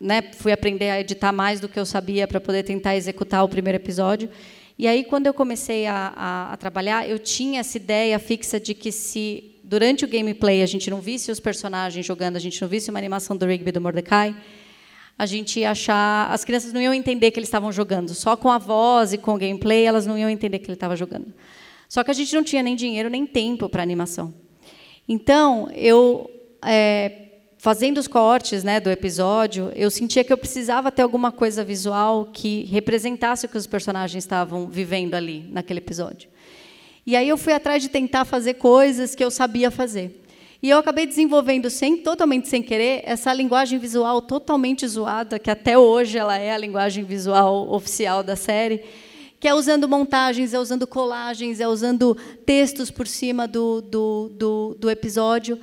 né, 0.00 0.22
fui 0.32 0.52
aprender 0.52 0.90
a 0.90 1.00
editar 1.00 1.32
mais 1.32 1.60
do 1.60 1.68
que 1.68 1.78
eu 1.78 1.86
sabia 1.86 2.26
para 2.26 2.40
poder 2.40 2.62
tentar 2.64 2.96
executar 2.96 3.44
o 3.44 3.48
primeiro 3.48 3.76
episódio. 3.76 4.28
E 4.78 4.86
aí, 4.86 5.04
quando 5.04 5.26
eu 5.26 5.32
comecei 5.32 5.86
a, 5.86 6.12
a, 6.14 6.52
a, 6.52 6.56
trabalhar, 6.56 7.08
eu 7.08 7.18
tinha 7.18 7.60
essa 7.60 7.78
ideia 7.78 8.18
fixa 8.18 8.60
de 8.60 8.74
que 8.74 8.92
se 8.92 9.56
durante 9.64 10.04
o 10.04 10.08
gameplay 10.08 10.62
a 10.62 10.66
gente 10.66 10.90
não 10.90 11.00
visse 11.00 11.30
os 11.30 11.40
personagens 11.40 12.04
jogando, 12.04 12.36
a 12.36 12.40
gente 12.40 12.60
não 12.60 12.68
visse 12.68 12.90
uma 12.90 12.98
animação 12.98 13.36
do 13.36 13.46
Rigby 13.46 13.72
do 13.72 13.80
Mordecai, 13.80 14.36
a 15.18 15.24
gente 15.24 15.60
ia 15.60 15.70
achar, 15.70 16.30
as 16.30 16.44
crianças 16.44 16.74
não 16.74 16.80
iam 16.80 16.92
entender 16.92 17.30
que 17.30 17.38
eles 17.38 17.48
estavam 17.48 17.72
jogando. 17.72 18.14
Só 18.14 18.36
com 18.36 18.50
a 18.50 18.58
voz 18.58 19.14
e 19.14 19.18
com 19.18 19.34
o 19.34 19.38
gameplay 19.38 19.84
elas 19.84 20.06
não 20.06 20.18
iam 20.18 20.28
entender 20.28 20.58
que 20.58 20.66
ele 20.66 20.74
estava 20.74 20.94
jogando. 20.94 21.32
Só 21.88 22.02
que 22.02 22.10
a 22.10 22.14
gente 22.14 22.34
não 22.34 22.42
tinha 22.42 22.62
nem 22.62 22.76
dinheiro 22.76 23.08
nem 23.08 23.26
tempo 23.26 23.68
para 23.68 23.82
animação. 23.82 24.34
Então, 25.08 25.70
eu, 25.72 26.28
é, 26.64 27.26
fazendo 27.58 27.98
os 27.98 28.08
cortes 28.08 28.64
né, 28.64 28.80
do 28.80 28.90
episódio, 28.90 29.72
eu 29.74 29.90
sentia 29.90 30.24
que 30.24 30.32
eu 30.32 30.38
precisava 30.38 30.90
ter 30.90 31.02
alguma 31.02 31.30
coisa 31.30 31.64
visual 31.64 32.30
que 32.32 32.64
representasse 32.64 33.46
o 33.46 33.48
que 33.48 33.56
os 33.56 33.66
personagens 33.66 34.24
estavam 34.24 34.68
vivendo 34.68 35.14
ali, 35.14 35.48
naquele 35.50 35.78
episódio. 35.78 36.28
E 37.06 37.14
aí 37.14 37.28
eu 37.28 37.38
fui 37.38 37.52
atrás 37.52 37.82
de 37.82 37.88
tentar 37.88 38.24
fazer 38.24 38.54
coisas 38.54 39.14
que 39.14 39.22
eu 39.22 39.30
sabia 39.30 39.70
fazer. 39.70 40.22
E 40.62 40.70
eu 40.70 40.78
acabei 40.78 41.06
desenvolvendo, 41.06 41.70
sem, 41.70 41.98
totalmente 41.98 42.48
sem 42.48 42.62
querer, 42.62 43.02
essa 43.04 43.32
linguagem 43.32 43.78
visual 43.78 44.20
totalmente 44.22 44.86
zoada, 44.88 45.38
que 45.38 45.50
até 45.50 45.78
hoje 45.78 46.18
ela 46.18 46.36
é 46.36 46.50
a 46.50 46.58
linguagem 46.58 47.04
visual 47.04 47.72
oficial 47.72 48.22
da 48.22 48.34
série, 48.34 48.82
é 49.46 49.54
usando 49.54 49.88
montagens, 49.88 50.54
é 50.54 50.58
usando 50.58 50.86
colagens, 50.86 51.60
é 51.60 51.68
usando 51.68 52.16
textos 52.44 52.90
por 52.90 53.06
cima 53.06 53.46
do, 53.46 53.80
do, 53.80 54.30
do, 54.34 54.76
do 54.78 54.90
episódio. 54.90 55.58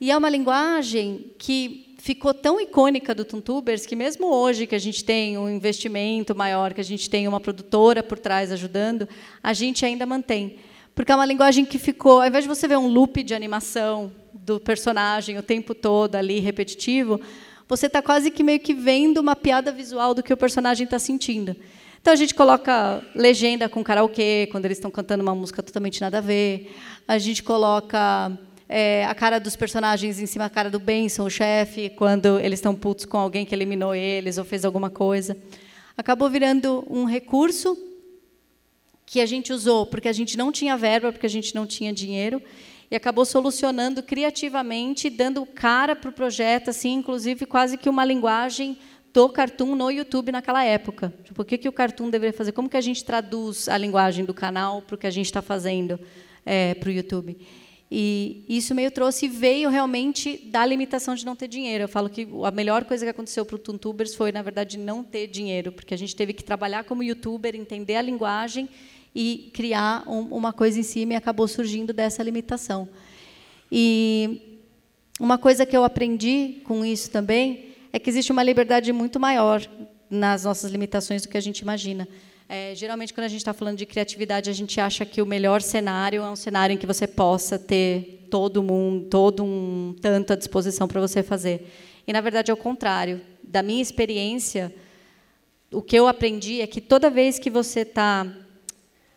E 0.00 0.10
é 0.10 0.16
uma 0.16 0.28
linguagem 0.28 1.32
que 1.38 1.94
ficou 1.98 2.34
tão 2.34 2.60
icônica 2.60 3.14
do 3.14 3.24
Tuntubers 3.24 3.86
que 3.86 3.94
mesmo 3.94 4.26
hoje 4.26 4.66
que 4.66 4.74
a 4.74 4.78
gente 4.78 5.04
tem 5.04 5.38
um 5.38 5.48
investimento 5.48 6.34
maior, 6.34 6.74
que 6.74 6.80
a 6.80 6.84
gente 6.84 7.08
tem 7.08 7.28
uma 7.28 7.38
produtora 7.38 8.02
por 8.02 8.18
trás 8.18 8.50
ajudando, 8.50 9.08
a 9.40 9.52
gente 9.52 9.86
ainda 9.86 10.04
mantém. 10.04 10.56
Porque 10.94 11.12
é 11.12 11.14
uma 11.14 11.24
linguagem 11.24 11.64
que 11.64 11.78
ficou, 11.78 12.20
ao 12.20 12.26
invés 12.26 12.44
de 12.44 12.48
você 12.48 12.66
ver 12.66 12.76
um 12.76 12.88
loop 12.88 13.22
de 13.22 13.34
animação 13.34 14.12
do 14.34 14.58
personagem 14.58 15.38
o 15.38 15.42
tempo 15.42 15.74
todo 15.74 16.16
ali 16.16 16.40
repetitivo, 16.40 17.20
você 17.68 17.86
está 17.86 18.02
quase 18.02 18.30
que 18.30 18.42
meio 18.42 18.58
que 18.58 18.74
vendo 18.74 19.18
uma 19.18 19.36
piada 19.36 19.70
visual 19.70 20.12
do 20.12 20.22
que 20.22 20.32
o 20.32 20.36
personagem 20.36 20.84
está 20.84 20.98
sentindo. 20.98 21.56
Então 22.02 22.12
a 22.12 22.16
gente 22.16 22.34
coloca 22.34 23.00
legenda 23.14 23.68
com 23.68 23.84
karaokê, 23.84 24.48
quando 24.50 24.64
eles 24.64 24.76
estão 24.76 24.90
cantando 24.90 25.22
uma 25.22 25.36
música 25.36 25.62
totalmente 25.62 26.00
nada 26.00 26.18
a 26.18 26.20
ver. 26.20 26.74
A 27.06 27.16
gente 27.16 27.44
coloca 27.44 28.36
é, 28.68 29.04
a 29.04 29.14
cara 29.14 29.38
dos 29.38 29.54
personagens 29.54 30.18
em 30.18 30.26
cima 30.26 30.46
da 30.46 30.50
cara 30.50 30.68
do 30.68 30.80
Benson, 30.80 31.22
o 31.22 31.30
chefe, 31.30 31.90
quando 31.90 32.40
eles 32.40 32.58
estão 32.58 32.74
putos 32.74 33.04
com 33.04 33.18
alguém 33.18 33.46
que 33.46 33.54
eliminou 33.54 33.94
eles 33.94 34.36
ou 34.36 34.44
fez 34.44 34.64
alguma 34.64 34.90
coisa. 34.90 35.36
Acabou 35.96 36.28
virando 36.28 36.84
um 36.90 37.04
recurso 37.04 37.78
que 39.06 39.20
a 39.20 39.26
gente 39.26 39.52
usou 39.52 39.86
porque 39.86 40.08
a 40.08 40.12
gente 40.12 40.36
não 40.36 40.50
tinha 40.50 40.76
verba, 40.76 41.12
porque 41.12 41.26
a 41.26 41.30
gente 41.30 41.54
não 41.54 41.68
tinha 41.68 41.92
dinheiro, 41.92 42.42
e 42.90 42.96
acabou 42.96 43.24
solucionando 43.24 44.02
criativamente, 44.02 45.08
dando 45.08 45.46
cara 45.46 45.94
para 45.94 46.10
o 46.10 46.12
projeto, 46.12 46.68
assim, 46.68 46.94
inclusive 46.94 47.46
quase 47.46 47.78
que 47.78 47.88
uma 47.88 48.04
linguagem 48.04 48.76
do 49.12 49.28
cartoon 49.28 49.74
no 49.74 49.90
YouTube 49.90 50.32
naquela 50.32 50.64
época. 50.64 51.12
Tipo, 51.24 51.42
o 51.42 51.44
que, 51.44 51.58
que 51.58 51.68
o 51.68 51.72
cartoon 51.72 52.08
deveria 52.08 52.32
fazer? 52.32 52.52
Como 52.52 52.68
que 52.68 52.76
a 52.76 52.80
gente 52.80 53.04
traduz 53.04 53.68
a 53.68 53.76
linguagem 53.76 54.24
do 54.24 54.32
canal 54.32 54.80
para 54.80 54.94
o 54.94 54.98
que 54.98 55.06
a 55.06 55.10
gente 55.10 55.26
está 55.26 55.42
fazendo 55.42 56.00
é, 56.46 56.74
para 56.74 56.88
o 56.88 56.92
YouTube? 56.92 57.36
E 57.94 58.46
isso 58.48 58.74
meio 58.74 58.90
trouxe 58.90 59.28
veio 59.28 59.68
realmente 59.68 60.38
da 60.46 60.64
limitação 60.64 61.14
de 61.14 61.26
não 61.26 61.36
ter 61.36 61.46
dinheiro. 61.46 61.84
Eu 61.84 61.88
falo 61.88 62.08
que 62.08 62.26
a 62.42 62.50
melhor 62.50 62.86
coisa 62.86 63.04
que 63.04 63.10
aconteceu 63.10 63.44
para 63.44 63.56
o 63.56 63.58
Tuntubers 63.58 64.14
foi, 64.14 64.32
na 64.32 64.40
verdade, 64.40 64.78
não 64.78 65.04
ter 65.04 65.26
dinheiro, 65.26 65.70
porque 65.70 65.92
a 65.92 65.98
gente 65.98 66.16
teve 66.16 66.32
que 66.32 66.42
trabalhar 66.42 66.84
como 66.84 67.02
youtuber, 67.02 67.54
entender 67.54 67.96
a 67.96 68.02
linguagem 68.02 68.66
e 69.14 69.50
criar 69.52 70.08
um, 70.08 70.22
uma 70.34 70.54
coisa 70.54 70.80
em 70.80 70.82
cima 70.82 71.12
e 71.12 71.16
acabou 71.16 71.46
surgindo 71.46 71.92
dessa 71.92 72.22
limitação. 72.22 72.88
E 73.70 74.58
uma 75.20 75.36
coisa 75.36 75.66
que 75.66 75.76
eu 75.76 75.84
aprendi 75.84 76.62
com 76.64 76.82
isso 76.86 77.10
também 77.10 77.71
é 77.92 77.98
que 77.98 78.08
existe 78.08 78.32
uma 78.32 78.42
liberdade 78.42 78.92
muito 78.92 79.20
maior 79.20 79.62
nas 80.08 80.44
nossas 80.44 80.70
limitações 80.70 81.22
do 81.22 81.28
que 81.28 81.36
a 81.36 81.40
gente 81.40 81.60
imagina. 81.60 82.08
É, 82.48 82.74
geralmente, 82.74 83.14
quando 83.14 83.24
a 83.24 83.28
gente 83.28 83.40
está 83.40 83.52
falando 83.52 83.78
de 83.78 83.86
criatividade, 83.86 84.50
a 84.50 84.52
gente 84.52 84.80
acha 84.80 85.06
que 85.06 85.22
o 85.22 85.26
melhor 85.26 85.62
cenário 85.62 86.22
é 86.22 86.30
um 86.30 86.36
cenário 86.36 86.74
em 86.74 86.76
que 86.76 86.86
você 86.86 87.06
possa 87.06 87.58
ter 87.58 88.26
todo 88.30 88.62
mundo, 88.62 89.08
todo 89.08 89.44
um 89.44 89.94
tanto 90.00 90.32
à 90.32 90.36
disposição 90.36 90.88
para 90.88 91.00
você 91.00 91.22
fazer. 91.22 91.70
E 92.06 92.12
na 92.12 92.20
verdade 92.20 92.50
é 92.50 92.54
o 92.54 92.56
contrário. 92.56 93.20
Da 93.42 93.62
minha 93.62 93.82
experiência, 93.82 94.74
o 95.70 95.82
que 95.82 95.96
eu 95.96 96.06
aprendi 96.06 96.60
é 96.60 96.66
que 96.66 96.80
toda 96.80 97.10
vez 97.10 97.38
que 97.38 97.50
você 97.50 97.80
está 97.80 98.26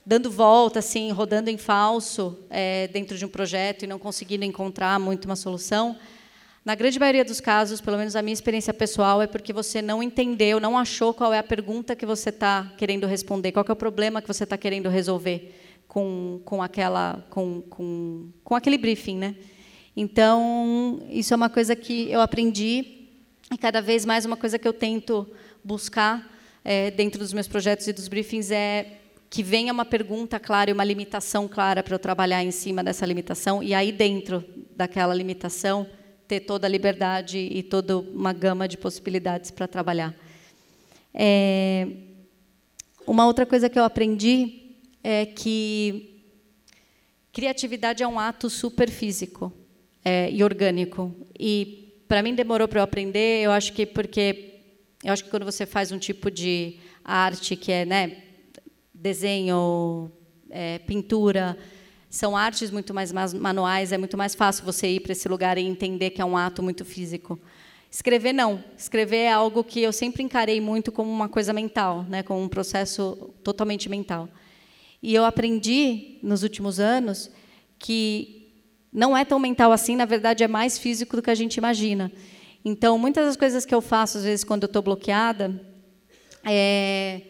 dando 0.05 0.29
volta, 0.29 0.79
assim, 0.79 1.11
rodando 1.11 1.49
em 1.49 1.57
falso 1.57 2.37
é, 2.49 2.87
dentro 2.89 3.17
de 3.17 3.25
um 3.25 3.29
projeto 3.29 3.83
e 3.83 3.87
não 3.87 3.97
conseguindo 3.97 4.45
encontrar 4.45 4.99
muito 4.99 5.25
uma 5.25 5.35
solução, 5.35 5.97
na 6.65 6.73
grande 6.73 6.97
maioria 6.97 7.23
dos 7.23 7.39
casos, 7.39 7.79
pelo 7.79 7.95
menos 7.95 8.15
a 8.15 8.23
minha 8.23 8.33
experiência 8.33 8.73
pessoal, 8.73 9.21
é 9.21 9.27
porque 9.27 9.53
você 9.53 9.83
não 9.83 10.01
entendeu, 10.01 10.59
não 10.59 10.75
achou 10.75 11.13
qual 11.13 11.31
é 11.31 11.37
a 11.37 11.43
pergunta 11.43 11.95
que 11.95 12.07
você 12.07 12.29
está 12.29 12.73
querendo 12.75 13.05
responder, 13.05 13.51
qual 13.51 13.63
é 13.69 13.71
o 13.71 13.75
problema 13.75 14.19
que 14.19 14.27
você 14.27 14.45
está 14.45 14.57
querendo 14.57 14.89
resolver 14.89 15.53
com, 15.87 16.41
com, 16.43 16.63
aquela, 16.63 17.23
com, 17.29 17.61
com, 17.61 18.29
com 18.43 18.55
aquele 18.55 18.79
briefing. 18.79 19.15
Né? 19.15 19.35
Então, 19.95 21.05
isso 21.11 21.35
é 21.35 21.37
uma 21.37 21.51
coisa 21.51 21.75
que 21.75 22.09
eu 22.09 22.19
aprendi 22.19 23.09
e 23.53 23.57
cada 23.59 23.79
vez 23.79 24.03
mais 24.03 24.25
uma 24.25 24.35
coisa 24.35 24.57
que 24.57 24.67
eu 24.67 24.73
tento 24.73 25.27
buscar 25.63 26.35
é, 26.63 26.89
dentro 26.89 27.19
dos 27.19 27.31
meus 27.31 27.47
projetos 27.47 27.87
e 27.87 27.93
dos 27.93 28.07
briefings 28.07 28.49
é 28.49 29.01
que 29.29 29.43
venha 29.43 29.71
uma 29.71 29.85
pergunta 29.85 30.39
clara 30.39 30.71
e 30.71 30.73
uma 30.73 30.83
limitação 30.83 31.47
clara 31.47 31.83
para 31.83 31.93
eu 31.93 31.99
trabalhar 31.99 32.43
em 32.43 32.49
cima 32.49 32.83
dessa 32.83 33.05
limitação 33.05 33.61
e 33.61 33.71
aí 33.71 33.91
dentro 33.91 34.43
daquela 34.75 35.13
limitação 35.13 35.85
ter 36.27 36.41
toda 36.41 36.67
a 36.67 36.69
liberdade 36.69 37.37
e 37.37 37.61
toda 37.63 37.97
uma 37.97 38.33
gama 38.33 38.67
de 38.67 38.77
possibilidades 38.77 39.51
para 39.51 39.67
trabalhar. 39.67 40.13
É, 41.13 41.87
uma 43.05 43.25
outra 43.25 43.45
coisa 43.45 43.69
que 43.69 43.77
eu 43.77 43.83
aprendi 43.83 44.75
é 45.03 45.25
que 45.25 46.23
criatividade 47.31 48.01
é 48.01 48.07
um 48.07 48.19
ato 48.19 48.49
super 48.49 48.89
físico 48.89 49.53
é, 50.03 50.29
e 50.31 50.43
orgânico. 50.43 51.15
E 51.39 52.03
para 52.07 52.23
mim 52.23 52.33
demorou 52.33 52.67
para 52.67 52.79
eu 52.79 52.83
aprender. 52.83 53.43
Eu 53.43 53.51
acho 53.51 53.73
que 53.73 53.85
porque 53.85 54.53
eu 55.03 55.13
acho 55.13 55.23
que 55.23 55.29
quando 55.29 55.45
você 55.45 55.65
faz 55.65 55.91
um 55.91 55.99
tipo 55.99 56.31
de 56.31 56.77
arte 57.03 57.55
que 57.55 57.71
é, 57.71 57.85
né, 57.85 58.23
desenho, 58.93 60.11
é, 60.49 60.79
pintura, 60.79 61.55
são 62.15 62.35
artes 62.37 62.71
muito 62.71 62.93
mais 62.93 63.11
manuais, 63.11 63.91
é 63.91 63.97
muito 63.97 64.17
mais 64.17 64.33
fácil 64.33 64.63
você 64.63 64.87
ir 64.87 65.01
para 65.01 65.11
esse 65.11 65.27
lugar 65.27 65.57
e 65.57 65.61
entender 65.61 66.11
que 66.11 66.21
é 66.21 66.25
um 66.25 66.37
ato 66.37 66.63
muito 66.63 66.85
físico. 66.85 67.37
Escrever 67.91 68.31
não. 68.31 68.63
Escrever 68.77 69.17
é 69.17 69.33
algo 69.33 69.65
que 69.65 69.81
eu 69.81 69.91
sempre 69.91 70.23
encarei 70.23 70.61
muito 70.61 70.93
como 70.93 71.11
uma 71.11 71.27
coisa 71.27 71.51
mental, 71.51 72.03
né, 72.03 72.23
como 72.23 72.41
um 72.41 72.47
processo 72.47 73.33
totalmente 73.43 73.89
mental. 73.89 74.29
E 75.03 75.13
eu 75.13 75.25
aprendi 75.25 76.17
nos 76.23 76.41
últimos 76.41 76.79
anos 76.79 77.29
que 77.77 78.49
não 78.93 79.15
é 79.15 79.25
tão 79.25 79.37
mental 79.37 79.73
assim, 79.73 79.97
na 79.97 80.05
verdade 80.05 80.41
é 80.41 80.47
mais 80.47 80.79
físico 80.79 81.17
do 81.17 81.21
que 81.21 81.29
a 81.29 81.35
gente 81.35 81.57
imagina. 81.57 82.09
Então, 82.63 82.97
muitas 82.97 83.25
das 83.25 83.35
coisas 83.35 83.65
que 83.65 83.75
eu 83.75 83.81
faço 83.81 84.19
às 84.19 84.23
vezes 84.23 84.45
quando 84.45 84.63
eu 84.63 84.67
estou 84.67 84.81
bloqueada 84.81 85.61
é 86.45 87.23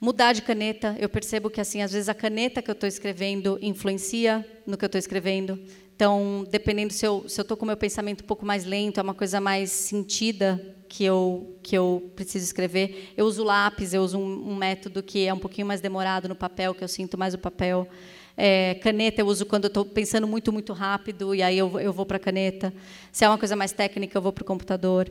mudar 0.00 0.32
de 0.32 0.42
caneta. 0.42 0.96
Eu 0.98 1.08
percebo 1.08 1.50
que 1.50 1.60
assim, 1.60 1.82
às 1.82 1.92
vezes 1.92 2.08
a 2.08 2.14
caneta 2.14 2.62
que 2.62 2.70
eu 2.70 2.74
estou 2.74 2.88
escrevendo 2.88 3.58
influencia 3.62 4.46
no 4.66 4.76
que 4.76 4.84
eu 4.84 4.88
estou 4.88 4.98
escrevendo. 4.98 5.58
Então, 5.94 6.46
dependendo 6.50 6.92
se 6.92 7.06
eu 7.06 7.24
estou 7.26 7.56
com 7.56 7.64
o 7.64 7.66
meu 7.66 7.76
pensamento 7.76 8.22
um 8.22 8.26
pouco 8.26 8.44
mais 8.44 8.66
lento, 8.66 9.00
é 9.00 9.02
uma 9.02 9.14
coisa 9.14 9.40
mais 9.40 9.70
sentida 9.70 10.60
que 10.88 11.02
eu 11.04 11.56
que 11.62 11.76
eu 11.76 12.12
preciso 12.14 12.44
escrever. 12.44 13.12
Eu 13.16 13.24
uso 13.24 13.42
lápis, 13.42 13.94
eu 13.94 14.02
uso 14.02 14.18
um, 14.18 14.50
um 14.50 14.54
método 14.54 15.02
que 15.02 15.26
é 15.26 15.32
um 15.32 15.38
pouquinho 15.38 15.66
mais 15.66 15.80
demorado 15.80 16.28
no 16.28 16.34
papel, 16.34 16.74
que 16.74 16.84
eu 16.84 16.88
sinto 16.88 17.16
mais 17.16 17.32
o 17.32 17.38
papel. 17.38 17.88
É, 18.36 18.74
caneta 18.82 19.22
eu 19.22 19.26
uso 19.26 19.46
quando 19.46 19.66
estou 19.68 19.86
pensando 19.86 20.28
muito, 20.28 20.52
muito 20.52 20.74
rápido, 20.74 21.34
e 21.34 21.42
aí 21.42 21.56
eu, 21.56 21.80
eu 21.80 21.92
vou 21.92 22.04
para 22.04 22.18
a 22.18 22.20
caneta. 22.20 22.72
Se 23.10 23.24
é 23.24 23.28
uma 23.28 23.38
coisa 23.38 23.56
mais 23.56 23.72
técnica, 23.72 24.18
eu 24.18 24.22
vou 24.22 24.32
para 24.32 24.42
o 24.42 24.44
computador. 24.44 25.10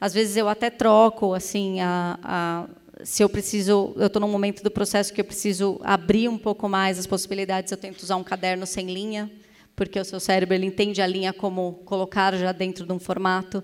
Às 0.00 0.14
vezes 0.14 0.38
eu 0.38 0.48
até 0.48 0.70
troco 0.70 1.34
assim 1.34 1.80
a, 1.80 2.18
a 2.22 2.68
se 3.04 3.22
eu 3.22 3.28
preciso, 3.28 3.94
eu 3.96 4.06
estou 4.06 4.20
num 4.20 4.28
momento 4.28 4.62
do 4.62 4.70
processo 4.70 5.12
que 5.12 5.20
eu 5.20 5.24
preciso 5.24 5.80
abrir 5.82 6.28
um 6.28 6.38
pouco 6.38 6.68
mais 6.68 6.98
as 6.98 7.06
possibilidades, 7.06 7.70
eu 7.72 7.78
tento 7.78 8.02
usar 8.02 8.16
um 8.16 8.24
caderno 8.24 8.66
sem 8.66 8.86
linha, 8.86 9.30
porque 9.74 9.98
o 9.98 10.04
seu 10.04 10.20
cérebro 10.20 10.54
ele 10.54 10.66
entende 10.66 11.00
a 11.00 11.06
linha 11.06 11.32
como 11.32 11.80
colocar 11.84 12.36
já 12.36 12.52
dentro 12.52 12.86
de 12.86 12.92
um 12.92 12.98
formato. 12.98 13.62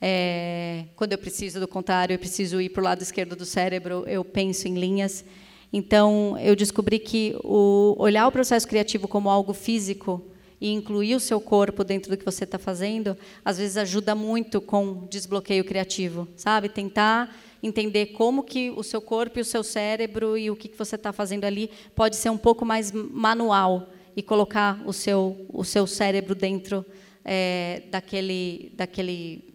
É, 0.00 0.86
quando 0.96 1.12
eu 1.12 1.18
preciso 1.18 1.60
do 1.60 1.68
contrário, 1.68 2.14
eu 2.14 2.18
preciso 2.18 2.60
ir 2.60 2.70
para 2.70 2.80
o 2.80 2.84
lado 2.84 3.02
esquerdo 3.02 3.36
do 3.36 3.44
cérebro, 3.44 4.04
eu 4.06 4.24
penso 4.24 4.66
em 4.66 4.74
linhas. 4.74 5.24
Então, 5.72 6.36
eu 6.40 6.56
descobri 6.56 6.98
que 6.98 7.36
o 7.44 7.94
olhar 7.98 8.26
o 8.26 8.32
processo 8.32 8.66
criativo 8.66 9.06
como 9.06 9.28
algo 9.28 9.52
físico 9.52 10.24
e 10.60 10.72
incluir 10.72 11.14
o 11.14 11.20
seu 11.20 11.40
corpo 11.40 11.84
dentro 11.84 12.10
do 12.10 12.16
que 12.16 12.24
você 12.24 12.44
está 12.44 12.58
fazendo, 12.58 13.16
às 13.44 13.58
vezes 13.58 13.76
ajuda 13.76 14.14
muito 14.14 14.60
com 14.60 15.06
desbloqueio 15.10 15.64
criativo, 15.64 16.28
sabe? 16.36 16.68
Tentar 16.68 17.34
entender 17.62 18.06
como 18.06 18.42
que 18.42 18.70
o 18.70 18.82
seu 18.82 19.00
corpo 19.00 19.38
e 19.38 19.42
o 19.42 19.44
seu 19.44 19.62
cérebro 19.62 20.36
e 20.36 20.50
o 20.50 20.56
que, 20.56 20.68
que 20.68 20.78
você 20.78 20.96
está 20.96 21.12
fazendo 21.12 21.44
ali 21.44 21.70
pode 21.94 22.16
ser 22.16 22.30
um 22.30 22.38
pouco 22.38 22.64
mais 22.64 22.92
manual 22.92 23.90
e 24.16 24.22
colocar 24.22 24.82
o 24.86 24.92
seu 24.92 25.46
o 25.52 25.64
seu 25.64 25.86
cérebro 25.86 26.34
dentro 26.34 26.84
é, 27.24 27.82
daquele 27.90 28.72
daquele 28.74 29.50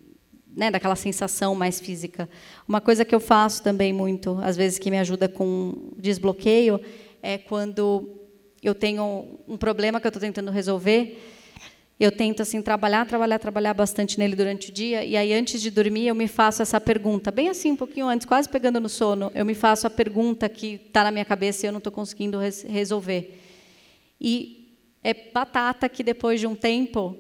né, 0.55 0.71
daquela 0.71 0.95
sensação 0.95 1.53
mais 1.53 1.81
física. 1.81 2.29
Uma 2.67 2.79
coisa 2.79 3.03
que 3.03 3.13
eu 3.13 3.19
faço 3.19 3.61
também 3.61 3.91
muito, 3.91 4.39
às 4.41 4.55
vezes 4.55 4.79
que 4.79 4.89
me 4.89 4.97
ajuda 4.97 5.27
com 5.27 5.91
desbloqueio, 5.97 6.79
é 7.21 7.37
quando 7.37 8.09
eu 8.63 8.73
tenho 8.73 9.39
um 9.47 9.57
problema 9.57 9.99
que 9.99 10.07
eu 10.07 10.09
estou 10.09 10.21
tentando 10.21 10.51
resolver 10.51 11.34
eu 11.99 12.11
tento 12.11 12.41
assim 12.41 12.61
trabalhar, 12.61 13.05
trabalhar, 13.05 13.39
trabalhar 13.39 13.73
bastante 13.73 14.19
nele 14.19 14.35
durante 14.35 14.69
o 14.69 14.73
dia 14.73 15.05
e 15.05 15.15
aí 15.15 15.33
antes 15.33 15.61
de 15.61 15.71
dormir 15.71 16.07
eu 16.07 16.15
me 16.15 16.27
faço 16.27 16.61
essa 16.61 16.79
pergunta, 16.79 17.31
bem 17.31 17.47
assim 17.47 17.71
um 17.71 17.75
pouquinho 17.75 18.07
antes, 18.07 18.25
quase 18.25 18.49
pegando 18.49 18.79
no 18.81 18.89
sono, 18.89 19.31
eu 19.33 19.45
me 19.45 19.55
faço 19.55 19.87
a 19.87 19.89
pergunta 19.89 20.49
que 20.49 20.81
está 20.87 21.05
na 21.05 21.11
minha 21.11 21.23
cabeça 21.23 21.65
e 21.65 21.69
eu 21.69 21.71
não 21.71 21.77
estou 21.77 21.93
conseguindo 21.93 22.37
res 22.37 22.63
resolver. 22.63 23.39
E 24.19 24.77
é 25.01 25.13
batata 25.13 25.87
que 25.87 26.03
depois 26.03 26.39
de 26.39 26.47
um 26.47 26.55
tempo 26.55 27.15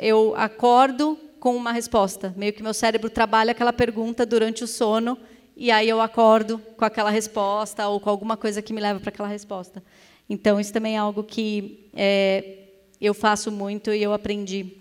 eu 0.00 0.34
acordo 0.36 1.18
com 1.38 1.54
uma 1.54 1.72
resposta, 1.72 2.32
meio 2.36 2.52
que 2.52 2.62
meu 2.62 2.72
cérebro 2.72 3.10
trabalha 3.10 3.50
aquela 3.50 3.72
pergunta 3.72 4.24
durante 4.24 4.64
o 4.64 4.66
sono 4.66 5.18
e 5.54 5.70
aí 5.70 5.88
eu 5.88 6.00
acordo 6.00 6.58
com 6.76 6.84
aquela 6.84 7.10
resposta 7.10 7.86
ou 7.88 8.00
com 8.00 8.08
alguma 8.08 8.36
coisa 8.36 8.62
que 8.62 8.72
me 8.72 8.80
leva 8.80 8.98
para 8.98 9.10
aquela 9.10 9.28
resposta. 9.28 9.82
Então 10.30 10.58
isso 10.60 10.72
também 10.72 10.94
é 10.94 10.98
algo 10.98 11.24
que 11.24 11.90
é, 11.94 12.57
eu 13.00 13.14
faço 13.14 13.50
muito 13.50 13.92
e 13.92 14.02
eu 14.02 14.12
aprendi 14.12 14.76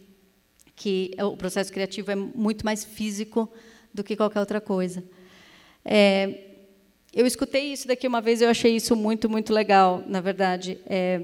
que 0.75 1.11
o 1.19 1.35
processo 1.35 1.71
criativo 1.71 2.11
é 2.11 2.15
muito 2.15 2.65
mais 2.65 2.83
físico 2.83 3.51
do 3.93 4.03
que 4.03 4.15
qualquer 4.15 4.39
outra 4.39 4.61
coisa. 4.61 5.03
É, 5.83 6.45
eu 7.13 7.25
escutei 7.25 7.73
isso 7.73 7.87
daqui 7.87 8.07
uma 8.07 8.21
vez, 8.21 8.41
eu 8.41 8.49
achei 8.49 8.75
isso 8.75 8.95
muito, 8.95 9.29
muito 9.29 9.53
legal, 9.53 10.03
na 10.07 10.21
verdade. 10.21 10.77
É, 10.85 11.21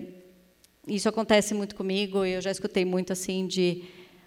isso 0.87 1.07
acontece 1.07 1.53
muito 1.53 1.75
comigo, 1.75 2.25
eu 2.25 2.41
já 2.41 2.51
escutei 2.51 2.83
muito 2.83 3.13
assim 3.13 3.45
de 3.47 3.83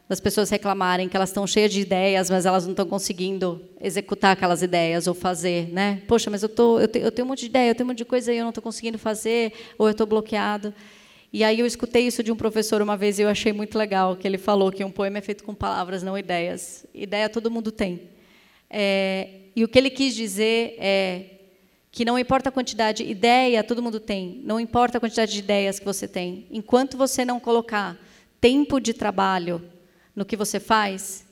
das 0.08 0.20
pessoas 0.20 0.49
reclamarem 0.50 1.08
que 1.08 1.16
elas 1.16 1.30
estão 1.30 1.44
cheias 1.46 1.73
de 1.73 1.80
ideias, 1.80 2.30
mas 2.30 2.46
elas 2.46 2.64
não 2.64 2.70
estão 2.70 2.87
conseguindo 2.87 3.61
executar 3.80 4.32
aquelas 4.32 4.62
ideias 4.62 5.08
ou 5.08 5.14
fazer, 5.14 5.68
né? 5.73 6.00
Poxa, 6.06 6.30
mas 6.30 6.44
eu 6.44 6.49
tô, 6.49 6.78
eu, 6.78 6.87
te, 6.87 7.00
eu 7.00 7.11
tenho 7.11 7.26
um 7.26 7.30
monte 7.30 7.40
de 7.40 7.46
ideia, 7.46 7.70
eu 7.70 7.75
tenho 7.75 7.87
um 7.87 7.90
monte 7.90 7.99
de 7.99 8.04
coisa 8.04 8.32
e 8.32 8.37
eu 8.38 8.44
não 8.44 8.50
estou 8.50 8.62
conseguindo 8.62 8.99
fazer, 8.99 9.52
ou 9.76 9.88
eu 9.88 9.90
estou 9.90 10.06
bloqueado. 10.06 10.73
E 11.33 11.45
aí 11.45 11.61
eu 11.61 11.66
escutei 11.66 12.06
isso 12.06 12.23
de 12.23 12.33
um 12.33 12.37
professor 12.37 12.80
uma 12.80 12.97
vez 12.97 13.18
e 13.18 13.23
eu 13.23 13.28
achei 13.28 13.52
muito 13.52 13.76
legal, 13.76 14.16
que 14.16 14.26
ele 14.26 14.38
falou 14.38 14.71
que 14.71 14.85
um 14.85 14.90
poema 14.90 15.18
é 15.18 15.21
feito 15.21 15.45
com 15.45 15.54
palavras, 15.54 16.02
não 16.02 16.16
ideias. 16.16 16.87
Ideia 16.95 17.28
todo 17.28 17.50
mundo 17.50 17.71
tem. 17.73 18.09
É, 18.71 19.28
e 19.54 19.64
o 19.64 19.68
que 19.68 19.78
ele 19.78 19.90
quis 19.90 20.14
dizer 20.14 20.76
é 20.78 21.25
que 21.90 22.04
não 22.04 22.18
importa 22.18 22.50
a 22.50 22.52
quantidade, 22.52 23.02
ideia 23.02 23.64
todo 23.64 23.83
mundo 23.83 23.99
tem, 23.99 24.42
não 24.45 24.61
importa 24.61 24.99
a 24.99 25.00
quantidade 25.00 25.33
de 25.33 25.38
ideias 25.38 25.78
que 25.78 25.85
você 25.85 26.06
tem, 26.06 26.47
enquanto 26.50 26.97
você 26.97 27.25
não 27.25 27.40
colocar 27.40 27.99
tempo 28.38 28.78
de 28.78 28.92
trabalho 28.92 29.62
no 30.14 30.25
que 30.25 30.37
você 30.37 30.61
faz, 30.61 31.26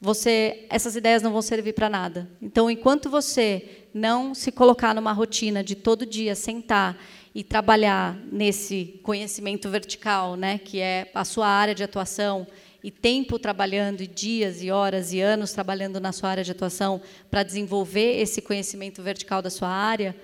você, 0.00 0.64
essas 0.70 0.96
ideias 0.96 1.22
não 1.22 1.30
vão 1.30 1.42
servir 1.42 1.74
para 1.74 1.90
nada. 1.90 2.30
Então, 2.40 2.70
enquanto 2.70 3.10
você 3.10 3.84
não 3.92 4.34
se 4.34 4.50
colocar 4.50 4.94
numa 4.94 5.12
rotina 5.12 5.62
de 5.62 5.74
todo 5.74 6.06
dia 6.06 6.34
sentar 6.34 6.96
e 7.34 7.44
trabalhar 7.44 8.16
nesse 8.30 9.00
conhecimento 9.02 9.68
vertical, 9.68 10.36
né, 10.36 10.58
que 10.58 10.80
é 10.80 11.10
a 11.14 11.24
sua 11.24 11.46
área 11.46 11.74
de 11.74 11.82
atuação, 11.82 12.46
e 12.82 12.90
tempo 12.90 13.38
trabalhando, 13.38 14.00
e 14.00 14.06
dias, 14.06 14.62
e 14.62 14.70
horas, 14.70 15.12
e 15.12 15.20
anos 15.20 15.52
trabalhando 15.52 16.00
na 16.00 16.12
sua 16.12 16.30
área 16.30 16.44
de 16.44 16.50
atuação 16.50 17.00
para 17.30 17.42
desenvolver 17.42 18.18
esse 18.18 18.40
conhecimento 18.40 19.02
vertical 19.02 19.42
da 19.42 19.50
sua 19.50 19.68
área, 19.68 20.16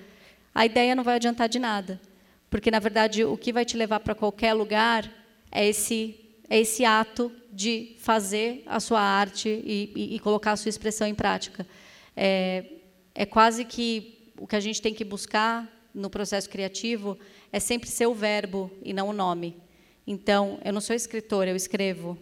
a 0.53 0.65
ideia 0.65 0.95
não 0.95 1.03
vai 1.03 1.15
adiantar 1.15 1.47
de 1.47 1.59
nada. 1.59 2.01
Porque, 2.49 2.71
na 2.71 2.79
verdade, 2.79 3.23
o 3.23 3.37
que 3.37 3.53
vai 3.53 3.63
te 3.63 3.77
levar 3.77 3.99
para 3.99 4.15
qualquer 4.15 4.53
lugar 4.53 5.09
é 5.51 5.67
esse, 5.67 6.15
é 6.49 6.59
esse 6.59 6.83
ato 6.83 7.31
de 7.53 7.95
fazer 7.99 8.63
a 8.65 8.79
sua 8.79 9.01
arte 9.01 9.49
e, 9.49 9.91
e, 9.95 10.15
e 10.15 10.19
colocar 10.19 10.53
a 10.53 10.57
sua 10.57 10.69
expressão 10.69 11.07
em 11.07 11.13
prática. 11.13 11.67
É, 12.15 12.65
é 13.13 13.25
quase 13.25 13.65
que 13.65 14.31
o 14.37 14.47
que 14.47 14.55
a 14.55 14.59
gente 14.59 14.81
tem 14.81 14.93
que 14.93 15.03
buscar 15.03 15.67
no 15.97 16.09
processo 16.09 16.49
criativo 16.49 17.17
é 17.51 17.59
sempre 17.59 17.89
ser 17.89 18.05
o 18.05 18.13
verbo 18.13 18.71
e 18.83 18.93
não 18.93 19.09
o 19.09 19.13
nome. 19.13 19.57
Então, 20.05 20.59
eu 20.63 20.71
não 20.71 20.79
sou 20.79 20.95
escritor, 20.95 21.47
eu 21.47 21.55
escrevo. 21.55 22.17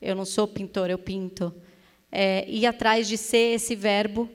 Eu 0.00 0.14
não 0.14 0.24
sou 0.24 0.48
pintor, 0.48 0.90
eu 0.90 0.98
pinto. 0.98 1.54
É, 2.10 2.48
ir 2.48 2.66
atrás 2.66 3.06
de 3.06 3.16
ser 3.16 3.54
esse 3.54 3.76
verbo 3.76 4.28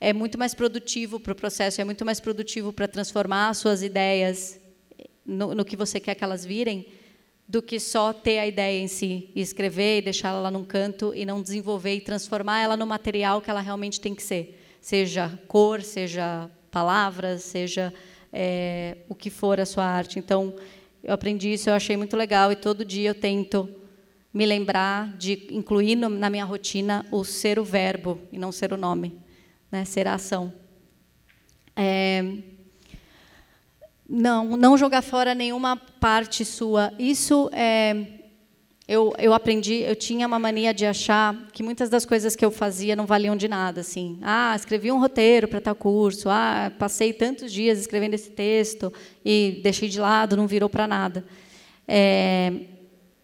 é 0.00 0.12
muito 0.12 0.38
mais 0.38 0.54
produtivo 0.54 1.18
para 1.18 1.32
o 1.32 1.36
processo, 1.36 1.80
é 1.80 1.84
muito 1.84 2.04
mais 2.04 2.20
produtivo 2.20 2.72
para 2.72 2.86
transformar 2.86 3.48
as 3.48 3.58
suas 3.58 3.82
ideias 3.82 4.60
no, 5.26 5.54
no, 5.54 5.64
que 5.64 5.76
você 5.76 5.98
quer 5.98 6.14
que 6.14 6.22
elas 6.22 6.44
virem, 6.44 6.86
do 7.48 7.60
que 7.60 7.80
só 7.80 8.12
ter 8.12 8.38
a 8.38 8.46
ideia 8.46 8.78
em 8.78 8.86
si, 8.86 9.30
e 9.34 9.40
escrever 9.40 9.98
e 9.98 10.02
deixar 10.02 10.28
ela 10.28 10.40
lá 10.40 10.50
num 10.50 10.64
canto 10.64 11.12
e 11.14 11.26
não 11.26 11.42
desenvolver 11.42 11.94
e 11.94 12.00
transformar 12.00 12.60
ela 12.60 12.76
no 12.76 12.86
material 12.86 13.40
que 13.40 13.50
ela 13.50 13.60
realmente 13.60 14.00
tem 14.00 14.14
que 14.14 14.22
ser. 14.22 14.62
Seja 14.80 15.38
cor, 15.48 15.82
seja 15.82 16.48
palavras, 16.70 17.42
seja 17.42 17.92
é, 18.32 18.98
o 19.08 19.14
que 19.14 19.30
for 19.30 19.60
a 19.60 19.66
sua 19.66 19.84
arte. 19.84 20.18
Então, 20.18 20.54
eu 21.02 21.14
aprendi 21.14 21.52
isso, 21.52 21.70
eu 21.70 21.74
achei 21.74 21.96
muito 21.96 22.16
legal, 22.16 22.50
e 22.52 22.56
todo 22.56 22.84
dia 22.84 23.10
eu 23.10 23.14
tento 23.14 23.68
me 24.32 24.44
lembrar 24.44 25.16
de 25.16 25.48
incluir 25.50 25.96
no, 25.96 26.08
na 26.08 26.28
minha 26.28 26.44
rotina 26.44 27.06
o 27.10 27.24
ser 27.24 27.58
o 27.58 27.64
verbo 27.64 28.20
e 28.30 28.38
não 28.38 28.52
ser 28.52 28.72
o 28.72 28.76
nome 28.76 29.28
né, 29.70 29.84
ser 29.84 30.06
a 30.06 30.14
ação. 30.14 30.52
É, 31.76 32.24
não, 34.08 34.56
não 34.56 34.76
jogar 34.76 35.02
fora 35.02 35.34
nenhuma 35.34 35.76
parte 35.76 36.44
sua. 36.44 36.92
Isso 36.98 37.50
é, 37.52 38.17
eu, 38.88 39.12
eu 39.18 39.34
aprendi. 39.34 39.82
Eu 39.82 39.94
tinha 39.94 40.26
uma 40.26 40.38
mania 40.38 40.72
de 40.72 40.86
achar 40.86 41.36
que 41.52 41.62
muitas 41.62 41.90
das 41.90 42.06
coisas 42.06 42.34
que 42.34 42.42
eu 42.42 42.50
fazia 42.50 42.96
não 42.96 43.04
valiam 43.04 43.36
de 43.36 43.46
nada. 43.46 43.82
Assim, 43.82 44.18
ah, 44.22 44.54
escrevi 44.56 44.90
um 44.90 44.98
roteiro 44.98 45.46
para 45.46 45.60
tal 45.60 45.74
curso. 45.74 46.30
Ah, 46.30 46.72
passei 46.78 47.12
tantos 47.12 47.52
dias 47.52 47.78
escrevendo 47.78 48.14
esse 48.14 48.30
texto 48.30 48.90
e 49.22 49.60
deixei 49.62 49.90
de 49.90 50.00
lado, 50.00 50.38
não 50.38 50.46
virou 50.46 50.70
para 50.70 50.86
nada. 50.86 51.22
É, 51.86 52.52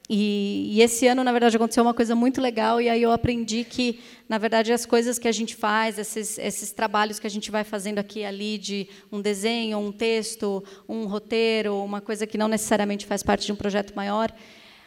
e, 0.08 0.76
e, 0.76 0.82
esse 0.82 1.06
ano, 1.06 1.24
na 1.24 1.32
verdade, 1.32 1.56
aconteceu 1.56 1.82
uma 1.82 1.94
coisa 1.94 2.14
muito 2.14 2.40
legal, 2.40 2.78
e 2.78 2.90
aí 2.90 3.02
eu 3.02 3.10
aprendi 3.10 3.64
que, 3.64 4.00
na 4.28 4.36
verdade, 4.36 4.70
as 4.70 4.84
coisas 4.84 5.18
que 5.18 5.26
a 5.26 5.32
gente 5.32 5.56
faz, 5.56 5.98
esses, 5.98 6.38
esses 6.38 6.72
trabalhos 6.72 7.18
que 7.18 7.26
a 7.26 7.30
gente 7.30 7.50
vai 7.50 7.64
fazendo 7.64 7.98
aqui 7.98 8.20
e 8.20 8.24
ali, 8.24 8.58
de 8.58 8.86
um 9.10 9.20
desenho, 9.22 9.78
um 9.78 9.90
texto, 9.90 10.62
um 10.86 11.06
roteiro, 11.06 11.76
uma 11.82 12.02
coisa 12.02 12.26
que 12.26 12.36
não 12.36 12.48
necessariamente 12.48 13.06
faz 13.06 13.22
parte 13.22 13.46
de 13.46 13.52
um 13.52 13.56
projeto 13.56 13.94
maior, 13.96 14.30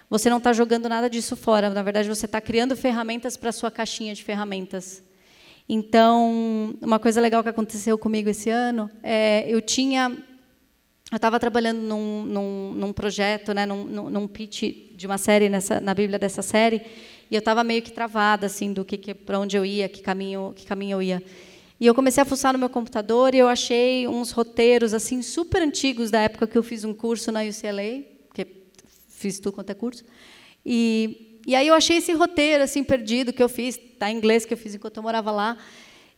você 0.09 0.29
não 0.29 0.37
está 0.37 0.53
jogando 0.53 0.87
nada 0.87 1.09
disso 1.09 1.35
fora. 1.35 1.69
Na 1.69 1.83
verdade, 1.83 2.07
você 2.07 2.25
está 2.25 2.39
criando 2.39 2.75
ferramentas 2.75 3.35
para 3.35 3.49
a 3.49 3.53
sua 3.53 3.69
caixinha 3.69 4.13
de 4.13 4.23
ferramentas. 4.23 5.03
Então, 5.67 6.73
uma 6.81 6.97
coisa 6.97 7.19
legal 7.19 7.43
que 7.43 7.49
aconteceu 7.49 7.97
comigo 7.97 8.29
esse 8.29 8.49
ano, 8.49 8.89
é, 9.03 9.45
eu 9.47 9.61
tinha 9.61 10.15
eu 11.09 11.15
estava 11.15 11.39
trabalhando 11.39 11.79
num, 11.79 12.23
num, 12.23 12.73
num, 12.73 12.93
projeto, 12.93 13.53
né, 13.53 13.65
num, 13.65 13.85
num 13.85 14.27
pitch 14.27 14.63
de 14.93 15.07
uma 15.07 15.17
série 15.17 15.47
nessa, 15.47 15.79
na 15.79 15.93
Bíblia 15.93 16.19
dessa 16.19 16.41
série, 16.41 16.81
e 17.31 17.35
eu 17.35 17.39
estava 17.39 17.63
meio 17.63 17.81
que 17.81 17.91
travada 17.91 18.45
assim 18.45 18.73
do 18.73 18.83
que, 18.83 18.97
que 18.97 19.13
para 19.13 19.39
onde 19.39 19.55
eu 19.55 19.63
ia, 19.63 19.87
que 19.87 20.01
caminho, 20.01 20.51
que 20.53 20.65
caminho 20.65 20.97
eu 20.97 21.01
ia. 21.01 21.23
E 21.79 21.85
eu 21.85 21.95
comecei 21.95 22.21
a 22.21 22.25
fuçar 22.25 22.51
no 22.51 22.59
meu 22.59 22.69
computador 22.69 23.33
e 23.33 23.37
eu 23.37 23.47
achei 23.47 24.05
uns 24.05 24.31
roteiros 24.31 24.93
assim 24.93 25.21
super 25.21 25.61
antigos 25.61 26.11
da 26.11 26.19
época 26.19 26.45
que 26.45 26.57
eu 26.57 26.63
fiz 26.63 26.83
um 26.83 26.93
curso 26.93 27.31
na 27.31 27.41
UCLA, 27.41 28.03
fiz 29.17 29.39
tudo 29.39 29.53
quanto 29.53 29.71
é 29.71 29.73
curso. 29.73 30.03
E, 30.65 31.39
e 31.45 31.55
aí 31.55 31.67
eu 31.67 31.73
achei 31.73 31.97
esse 31.97 32.13
roteiro 32.13 32.63
assim 32.63 32.83
perdido 32.83 33.33
que 33.33 33.41
eu 33.41 33.49
fiz, 33.49 33.79
tá 33.97 34.11
em 34.11 34.15
inglês 34.15 34.45
que 34.45 34.53
eu 34.53 34.57
fiz 34.57 34.75
enquanto 34.75 34.97
eu 34.97 35.03
morava 35.03 35.31
lá. 35.31 35.57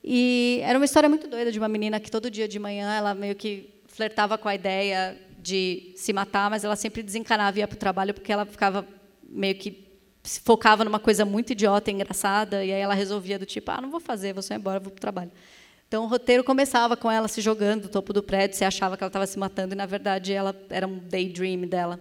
E 0.04 0.60
era 0.64 0.78
uma 0.78 0.86
história 0.86 1.08
muito 1.08 1.28
doida 1.28 1.52
de 1.52 1.58
uma 1.58 1.70
menina 1.70 2.00
que 2.00 2.12
todo 2.12 2.30
dia 2.30 2.48
de 2.48 2.60
manhã 2.60 2.94
ela 2.94 3.14
meio 3.14 3.36
que 3.36 3.70
flertava 3.88 4.38
com 4.38 4.48
a 4.48 4.56
ideia 4.56 5.18
de 5.42 5.94
se 5.96 6.12
matar, 6.12 6.50
mas 6.50 6.64
ela 6.64 6.76
sempre 6.76 7.02
desencanava 7.02 7.58
e 7.58 7.62
ia 7.62 7.68
para 7.68 7.76
o 7.76 7.80
trabalho 7.80 8.14
porque 8.14 8.32
ela 8.32 8.46
ficava 8.46 8.86
meio 9.28 9.56
que 9.56 9.88
se 10.24 10.42
focava 10.42 10.84
numa 10.84 11.00
coisa 11.00 11.24
muito 11.24 11.52
idiota, 11.52 11.90
engraçada, 11.90 12.64
e 12.64 12.74
aí 12.74 12.82
ela 12.82 12.94
resolvia 12.94 13.40
do 13.40 13.46
tipo, 13.46 13.72
ah, 13.72 13.82
não 13.82 13.90
vou 13.90 14.00
fazer, 14.00 14.34
vou 14.34 14.44
só 14.44 14.54
embora, 14.54 14.80
vou 14.80 14.92
para 14.92 14.98
o 14.98 15.02
trabalho. 15.02 15.32
Então 15.88 16.04
o 16.04 16.08
roteiro 16.08 16.44
começava 16.44 16.96
com 16.98 17.10
ela 17.10 17.28
se 17.28 17.42
jogando 17.42 17.84
do 17.84 17.90
topo 17.90 18.14
do 18.14 18.22
prédio, 18.22 18.58
você 18.58 18.66
achava 18.66 18.98
que 18.98 19.04
ela 19.04 19.10
estava 19.10 19.26
se 19.26 19.40
matando 19.40 19.74
e 19.74 19.78
na 19.78 19.86
verdade 19.86 20.34
ela 20.34 20.56
era 20.70 20.88
um 20.88 21.00
daydream 21.00 21.62
dela. 21.62 22.00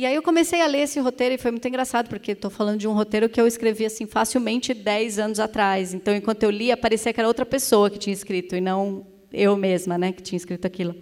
E 0.00 0.06
aí 0.06 0.14
eu 0.14 0.22
comecei 0.22 0.62
a 0.62 0.66
ler 0.66 0.84
esse 0.84 0.98
roteiro 0.98 1.34
e 1.34 1.36
foi 1.36 1.50
muito 1.50 1.68
engraçado, 1.68 2.08
porque 2.08 2.32
estou 2.32 2.50
falando 2.50 2.78
de 2.78 2.88
um 2.88 2.94
roteiro 2.94 3.28
que 3.28 3.38
eu 3.38 3.46
escrevi 3.46 3.84
assim 3.84 4.06
facilmente 4.06 4.72
10 4.72 5.18
anos 5.18 5.38
atrás. 5.38 5.92
Então, 5.92 6.16
enquanto 6.16 6.42
eu 6.42 6.48
lia, 6.48 6.74
parecia 6.74 7.12
que 7.12 7.20
era 7.20 7.28
outra 7.28 7.44
pessoa 7.44 7.90
que 7.90 7.98
tinha 7.98 8.14
escrito 8.14 8.56
e 8.56 8.62
não 8.62 9.06
eu 9.30 9.54
mesma, 9.58 9.98
né, 9.98 10.10
que 10.10 10.22
tinha 10.22 10.38
escrito 10.38 10.64
aquilo. 10.64 10.96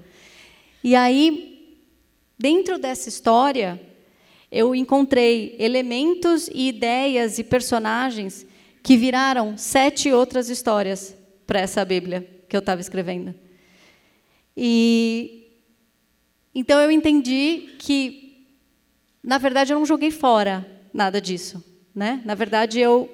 E 0.82 0.96
aí, 0.96 1.78
dentro 2.36 2.76
dessa 2.76 3.08
história, 3.08 3.80
eu 4.50 4.74
encontrei 4.74 5.54
elementos 5.60 6.48
e 6.52 6.66
ideias 6.66 7.38
e 7.38 7.44
personagens 7.44 8.44
que 8.82 8.96
viraram 8.96 9.56
sete 9.56 10.10
outras 10.10 10.48
histórias 10.48 11.16
para 11.46 11.60
essa 11.60 11.84
Bíblia 11.84 12.28
que 12.48 12.56
eu 12.56 12.58
estava 12.58 12.80
escrevendo. 12.80 13.32
E 14.56 15.38
então 16.52 16.80
eu 16.80 16.90
entendi 16.90 17.76
que, 17.78 18.27
na 19.28 19.36
verdade, 19.36 19.74
eu 19.74 19.78
não 19.78 19.84
joguei 19.84 20.10
fora 20.10 20.66
nada 20.90 21.20
disso, 21.20 21.62
né? 21.94 22.22
Na 22.24 22.34
verdade, 22.34 22.80
eu 22.80 23.06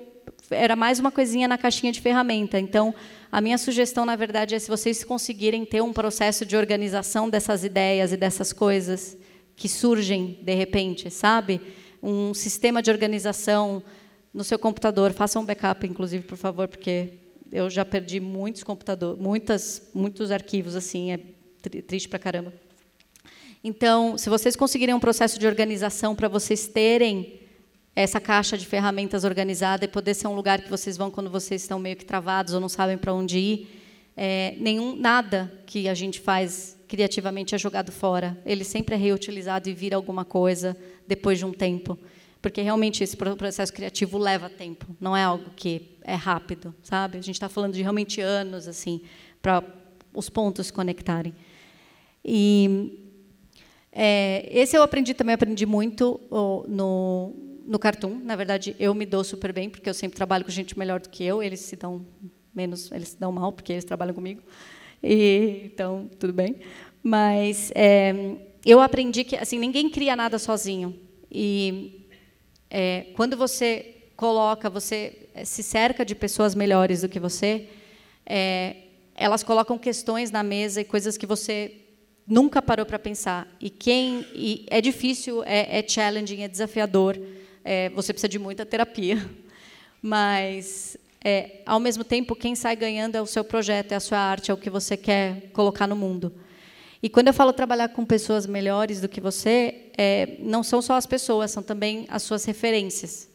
era 0.49 0.77
mais 0.77 1.01
uma 1.01 1.11
coisinha 1.11 1.49
na 1.49 1.59
caixinha 1.59 1.91
de 1.91 2.01
ferramenta. 2.01 2.57
Então, 2.57 2.95
a 3.33 3.41
minha 3.41 3.59
sugestão, 3.59 4.07
na 4.07 4.15
verdade, 4.15 4.55
é 4.55 4.59
se 4.61 4.69
vocês 4.69 5.03
conseguirem 5.03 5.65
ter 5.65 5.83
um 5.83 5.93
processo 5.93 6.47
de 6.47 6.57
organização 6.57 7.29
dessas 7.29 7.65
ideias 7.65 8.13
e 8.13 8.17
dessas 8.17 8.53
coisas 8.53 9.17
que 9.57 9.69
surgem 9.69 10.39
de 10.41 10.55
repente, 10.55 11.11
sabe? 11.11 11.61
Um 12.01 12.33
sistema 12.33 12.81
de 12.81 12.93
organização 12.93 13.83
no 14.33 14.45
seu 14.45 14.57
computador. 14.57 15.13
Façam 15.13 15.43
um 15.43 15.45
backup, 15.45 15.85
inclusive, 15.85 16.23
por 16.23 16.39
favor, 16.39 16.69
porque 16.69 17.15
eu 17.51 17.69
já 17.69 17.85
perdi 17.85 18.21
muitos 18.21 18.63
computadores, 18.63 19.21
muitas, 19.21 19.91
muitos 19.93 20.31
arquivos 20.31 20.77
assim, 20.77 21.11
é 21.11 21.19
triste 21.83 22.09
pra 22.09 22.21
caramba. 22.21 22.53
Então, 23.67 24.19
se 24.19 24.29
vocês 24.29 24.55
conseguirem 24.55 24.95
um 24.95 25.01
processo 25.01 25.39
de 25.39 25.47
organização 25.47 26.15
para 26.15 26.29
vocês 26.29 26.69
terem 26.69 27.41
essa 27.97 28.21
caixa 28.21 28.59
de 28.59 28.67
ferramentas 28.67 29.25
organizada 29.25 29.87
e 29.87 29.89
poder 29.89 30.13
ser 30.13 30.27
um 30.27 30.35
lugar 30.35 30.61
que 30.61 30.69
vocês 30.69 30.99
vão 30.99 31.11
quando 31.11 31.31
vocês 31.31 31.63
estão 31.63 31.79
meio 31.79 31.97
que 31.97 32.05
travados 32.05 32.53
ou 32.53 32.61
não 32.61 32.69
sabem 32.69 32.99
para 32.99 33.15
onde 33.15 33.39
ir. 33.39 33.81
É, 34.15 34.55
nenhum 34.59 34.95
nada 34.95 35.51
que 35.65 35.89
a 35.89 35.95
gente 35.95 36.21
faz 36.21 36.79
criativamente 36.87 37.55
é 37.55 37.59
jogado 37.59 37.91
fora. 37.91 38.39
Ele 38.45 38.65
sempre 38.65 38.97
é 38.97 38.99
reutilizado 38.99 39.67
e 39.67 39.73
vira 39.73 39.97
alguma 39.97 40.27
coisa 40.27 40.77
depois 41.09 41.39
de 41.39 41.47
um 41.47 41.53
tempo, 41.53 41.99
porque 42.43 42.61
realmente 42.61 43.03
esse 43.03 43.17
processo 43.17 43.73
criativo 43.73 44.19
leva 44.19 44.51
tempo. 44.51 44.87
Não 45.01 45.17
é 45.17 45.23
algo 45.23 45.51
que 45.57 45.97
é 46.03 46.15
rápido, 46.15 46.75
sabe? 46.83 47.17
A 47.17 47.23
gente 47.23 47.37
está 47.37 47.49
falando 47.49 47.73
de 47.73 47.81
realmente 47.81 48.21
anos 48.21 48.69
assim 48.69 49.01
para 49.41 49.65
os 50.13 50.29
pontos 50.29 50.67
se 50.67 50.73
conectarem. 50.73 51.35
E 52.23 53.04
é, 53.95 54.49
esse 54.51 54.77
eu 54.77 54.83
aprendi 54.83 55.15
também 55.15 55.35
aprendi 55.35 55.65
muito 55.65 56.21
no 56.69 57.33
no 57.67 57.79
Cartoon. 57.79 58.21
Na 58.23 58.37
verdade, 58.37 58.77
eu 58.79 58.95
me 58.95 59.07
dou 59.07 59.25
super 59.25 59.53
bem, 59.53 59.71
porque 59.71 59.89
eu 59.89 59.95
sempre 59.95 60.17
trabalho 60.17 60.45
com 60.45 60.51
gente 60.51 60.79
melhor 60.79 61.01
do 61.01 61.09
que 61.09 61.25
eu. 61.25 61.43
Eles 61.43 61.61
se 61.61 61.77
dão 61.77 62.05
menos, 62.55 62.93
eles 62.93 63.09
se 63.09 63.19
dão 63.19 63.33
mal, 63.33 63.53
porque 63.53 63.73
eles 63.73 63.85
trabalham 63.85 64.15
comigo. 64.15 64.43
E, 65.03 65.63
então, 65.65 66.09
tudo 66.19 66.33
bem. 66.33 66.57
Mas 67.03 67.73
é, 67.75 68.37
eu 68.65 68.81
aprendi 68.81 69.25
que 69.25 69.37
assim 69.37 69.59
ninguém 69.59 69.91
cria 69.91 70.15
nada 70.15 70.39
sozinho. 70.39 70.99
E 71.31 72.07
é, 72.71 73.07
quando 73.15 73.37
você 73.37 73.95
coloca, 74.17 74.71
você 74.71 75.29
se 75.45 75.63
cerca 75.63 76.05
de 76.05 76.15
pessoas 76.15 76.55
melhores 76.55 77.01
do 77.01 77.09
que 77.09 77.19
você, 77.19 77.69
é, 78.25 78.77
elas 79.15 79.43
colocam 79.43 79.77
questões 79.77 80.31
na 80.31 80.43
mesa 80.43 80.81
e 80.81 80.85
coisas 80.85 81.17
que 81.17 81.27
você 81.27 81.84
nunca 82.27 82.61
parou 82.61 82.87
para 82.87 82.99
pensar. 82.99 83.49
E 83.61 83.71
quem 83.71 84.25
e 84.35 84.67
é 84.71 84.81
difícil, 84.81 85.43
é, 85.45 85.79
é 85.79 85.85
challenging, 85.87 86.43
é 86.43 86.49
desafiador 86.49 87.19
é, 87.65 87.89
você 87.91 88.13
precisa 88.13 88.29
de 88.29 88.39
muita 88.39 88.67
terapia. 88.67 89.25
Mas, 90.03 90.99
é, 91.25 91.63
ao 91.65 91.81
mesmo 91.81 92.05
tempo, 92.05 92.37
quem 92.37 92.55
sai 92.55 92.77
ganhando 92.77 93.17
é 93.17 93.23
o 93.23 93.27
seu 93.27 93.43
projeto, 93.43 93.93
é 93.93 93.97
a 93.97 94.01
sua 94.01 94.19
arte, 94.19 94.51
é 94.51 94.55
o 94.55 94.59
que 94.59 94.69
você 94.69 94.97
quer 94.97 95.49
colocar 95.53 95.87
no 95.87 95.97
mundo. 95.97 96.33
E 97.03 97.09
quando 97.09 97.29
eu 97.29 97.35
falo 97.35 97.53
trabalhar 97.53 97.89
com 97.89 98.05
pessoas 98.05 98.47
melhores 98.47 99.01
do 99.01 99.09
que 99.09 99.21
você, 99.21 99.91
é, 99.97 100.37
não 100.41 100.63
são 100.63 100.83
só 100.83 100.95
as 100.95 101.07
pessoas, 101.07 101.51
são 101.51 101.63
também 101.63 102.07
as 102.09 102.23
suas 102.23 102.45
referências. 102.45 103.31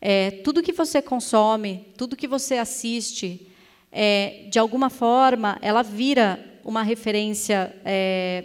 É, 0.00 0.30
tudo 0.42 0.62
que 0.62 0.72
você 0.72 1.00
consome, 1.00 1.86
tudo 1.96 2.16
que 2.16 2.28
você 2.28 2.56
assiste, 2.56 3.50
é, 3.90 4.46
de 4.50 4.58
alguma 4.58 4.90
forma, 4.90 5.58
ela 5.62 5.82
vira 5.82 6.42
uma 6.66 6.82
referência 6.82 7.72
é, 7.84 8.44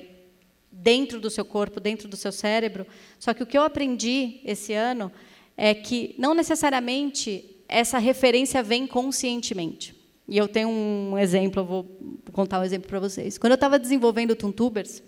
dentro 0.72 1.20
do 1.20 1.28
seu 1.28 1.44
corpo, 1.44 1.80
dentro 1.80 2.08
do 2.08 2.16
seu 2.16 2.32
cérebro. 2.32 2.86
Só 3.18 3.34
que 3.34 3.42
o 3.42 3.48
que 3.48 3.58
eu 3.58 3.64
aprendi 3.64 4.42
esse 4.46 4.74
ano 4.74 5.12
é 5.58 5.74
que 5.74 6.14
não 6.20 6.36
necessariamente 6.36 7.44
essa 7.68 7.98
referência 7.98 8.62
vem 8.62 8.86
conscientemente. 8.86 10.00
E 10.28 10.38
eu 10.38 10.48
tenho 10.48 10.70
um 10.70 11.18
exemplo, 11.18 11.62
eu 11.62 11.66
vou 11.66 12.00
contar 12.32 12.60
um 12.60 12.64
exemplo 12.64 12.88
para 12.88 13.00
vocês. 13.00 13.40
Quando 13.40 13.54
eu 13.54 13.56
estava 13.56 13.80
desenvolvendo 13.80 14.32
o 14.32 14.36
Tuntubers, 14.36 15.02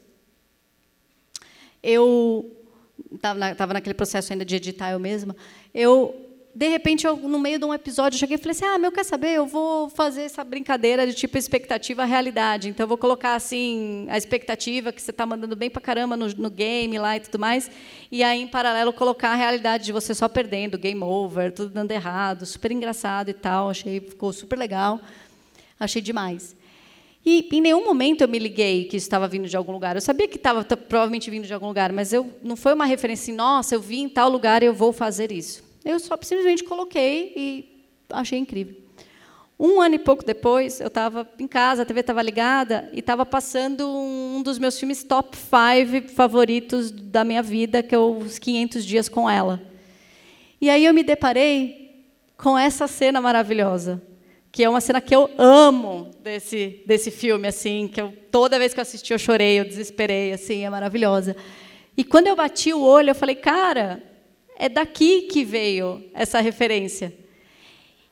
eu 1.83 2.51
estava 3.13 3.75
naquele 3.75 3.93
processo 3.93 4.33
ainda 4.33 4.43
de 4.43 4.55
editar 4.55 4.89
eu 4.89 4.99
mesma, 4.99 5.35
eu 5.71 6.32
de 6.55 6.67
repente, 6.67 7.07
eu, 7.07 7.17
no 7.17 7.39
meio 7.39 7.57
de 7.57 7.65
um 7.65 7.73
episódio, 7.73 8.15
eu 8.15 8.19
cheguei 8.19 8.35
e 8.35 8.37
falei 8.37 8.51
assim: 8.51 8.65
ah, 8.65 8.77
meu, 8.77 8.91
quer 8.91 9.03
saber? 9.03 9.29
Eu 9.29 9.47
vou 9.47 9.89
fazer 9.89 10.21
essa 10.21 10.43
brincadeira 10.43 11.07
de 11.07 11.13
tipo 11.13 11.35
expectativa 11.35 12.05
realidade. 12.05 12.69
Então, 12.69 12.83
eu 12.83 12.87
vou 12.87 12.97
colocar 12.97 13.33
assim 13.33 14.05
a 14.07 14.17
expectativa 14.17 14.91
que 14.91 15.01
você 15.01 15.09
está 15.09 15.25
mandando 15.25 15.55
bem 15.55 15.69
para 15.71 15.81
caramba 15.81 16.15
no, 16.15 16.27
no, 16.27 16.51
game 16.51 16.99
lá 16.99 17.17
e 17.17 17.21
tudo 17.21 17.39
mais. 17.39 17.71
E 18.11 18.23
aí, 18.23 18.39
em 18.39 18.47
paralelo, 18.47 18.93
colocar 18.93 19.29
a 19.29 19.35
realidade 19.35 19.85
de 19.85 19.91
você 19.91 20.13
só 20.13 20.29
perdendo, 20.29 20.77
game 20.77 21.01
over, 21.01 21.51
tudo 21.51 21.69
dando 21.69 21.91
errado, 21.91 22.45
super 22.45 22.71
engraçado 22.71 23.29
e 23.29 23.33
tal. 23.33 23.71
Achei, 23.71 23.99
ficou 23.99 24.31
super 24.31 24.57
legal. 24.57 25.01
Achei 25.79 26.03
demais. 26.03 26.55
E 27.25 27.47
em 27.51 27.61
nenhum 27.61 27.83
momento 27.83 28.21
eu 28.21 28.27
me 28.27 28.37
liguei 28.37 28.83
que 28.83 28.97
isso 28.97 29.05
estava 29.05 29.27
vindo 29.27 29.47
de 29.47 29.57
algum 29.57 29.71
lugar. 29.71 29.95
Eu 29.95 30.01
sabia 30.01 30.27
que 30.27 30.35
estava 30.35 30.63
provavelmente 30.63 31.31
vindo 31.31 31.47
de 31.47 31.53
algum 31.53 31.67
lugar, 31.67 31.91
mas 31.91 32.13
eu 32.13 32.29
não 32.43 32.55
foi 32.55 32.73
uma 32.73 32.85
referência 32.85 33.23
assim, 33.23 33.33
nossa, 33.33 33.73
eu 33.73 33.81
vim 33.81 34.03
em 34.03 34.09
tal 34.09 34.29
lugar 34.29 34.61
e 34.61 34.67
eu 34.67 34.73
vou 34.73 34.93
fazer 34.93 35.31
isso. 35.31 35.62
Eu 35.85 35.99
só 35.99 36.17
simplesmente 36.21 36.63
coloquei 36.63 37.33
e 37.35 37.85
achei 38.09 38.39
incrível. 38.39 38.83
Um 39.59 39.79
ano 39.79 39.95
e 39.95 39.99
pouco 39.99 40.25
depois, 40.25 40.81
eu 40.81 40.87
estava 40.87 41.29
em 41.37 41.47
casa, 41.47 41.83
a 41.83 41.85
TV 41.85 41.99
estava 41.99 42.21
ligada 42.21 42.89
e 42.91 42.99
estava 42.99 43.25
passando 43.25 43.87
um 43.87 44.41
dos 44.41 44.57
meus 44.57 44.79
filmes 44.79 45.03
top 45.03 45.37
5 45.37 46.09
favoritos 46.11 46.91
da 46.91 47.23
minha 47.23 47.41
vida, 47.41 47.83
que 47.83 47.93
é 47.93 47.97
Os 47.97 48.39
500 48.39 48.83
Dias 48.83 49.07
com 49.07 49.29
Ela. 49.29 49.61
E 50.59 50.69
aí 50.69 50.85
eu 50.85 50.93
me 50.93 51.03
deparei 51.03 52.05
com 52.37 52.57
essa 52.57 52.87
cena 52.87 53.21
maravilhosa, 53.21 54.01
que 54.51 54.63
é 54.63 54.69
uma 54.69 54.81
cena 54.81 54.99
que 54.99 55.15
eu 55.15 55.29
amo 55.37 56.11
desse, 56.21 56.81
desse 56.85 57.11
filme, 57.11 57.47
assim, 57.47 57.87
que 57.87 58.01
eu, 58.01 58.13
toda 58.31 58.59
vez 58.59 58.73
que 58.73 58.79
eu 58.79 58.83
assisti 58.83 59.13
eu 59.13 59.19
chorei, 59.19 59.59
eu 59.59 59.65
desesperei, 59.65 60.33
assim, 60.33 60.65
é 60.65 60.69
maravilhosa. 60.69 61.35
E 61.95 62.03
quando 62.03 62.27
eu 62.27 62.35
bati 62.35 62.73
o 62.73 62.81
olho, 62.81 63.11
eu 63.11 63.15
falei, 63.15 63.35
cara, 63.35 64.01
é 64.57 64.69
daqui 64.69 65.23
que 65.23 65.43
veio 65.43 66.03
essa 66.13 66.39
referência. 66.39 67.13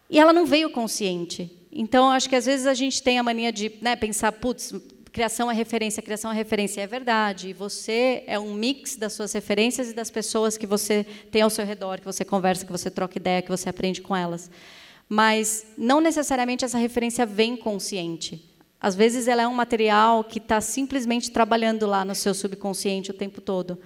E 0.10 0.20
ela 0.20 0.34
não 0.34 0.46
veio 0.46 0.70
consciente. 0.70 1.50
Então, 1.72 2.10
acho 2.10 2.28
que 2.28 2.36
às 2.36 2.46
vezes 2.46 2.68
a 2.68 2.74
gente 2.74 3.02
tem 3.02 3.18
a 3.18 3.24
mania 3.24 3.52
de 3.52 3.72
né, 3.82 3.96
pensar, 3.96 4.32
putz, 4.34 4.74
criação 5.12 5.50
é 5.50 5.54
referência, 5.54 6.02
criação 6.02 6.32
é 6.32 6.36
referência. 6.36 6.82
É 6.82 6.88
verdade. 6.88 7.54
Você 7.54 8.24
é 8.28 8.40
um 8.40 8.54
mix 8.54 8.96
das 8.96 9.14
suas 9.14 9.32
referências 9.34 9.90
e 9.90 9.94
das 9.94 10.10
pessoas 10.10 10.58
que 10.58 10.68
você 10.68 11.06
tem 11.32 11.42
ao 11.42 11.50
seu 11.50 11.66
redor, 11.66 12.00
que 12.00 12.06
você 12.06 12.26
conversa, 12.26 12.66
que 12.66 12.72
você 12.72 12.90
troca 12.90 13.18
ideia, 13.18 13.42
que 13.42 13.50
você 13.50 13.70
aprende 13.70 14.02
com 14.02 14.16
elas. 14.16 14.50
Mas 15.08 15.66
não 15.78 16.02
necessariamente 16.02 16.66
essa 16.66 16.78
referência 16.78 17.26
vem 17.26 17.56
consciente. 17.56 18.50
Às 18.80 18.96
vezes 18.96 19.28
ela 19.28 19.44
é 19.44 19.48
um 19.48 19.54
material 19.54 20.24
que 20.24 20.40
está 20.40 20.60
simplesmente 20.60 21.30
trabalhando 21.32 21.86
lá 21.86 22.04
no 22.04 22.16
seu 22.16 22.34
subconsciente 22.34 23.12
o 23.12 23.14
tempo 23.14 23.40
todo. 23.40 23.78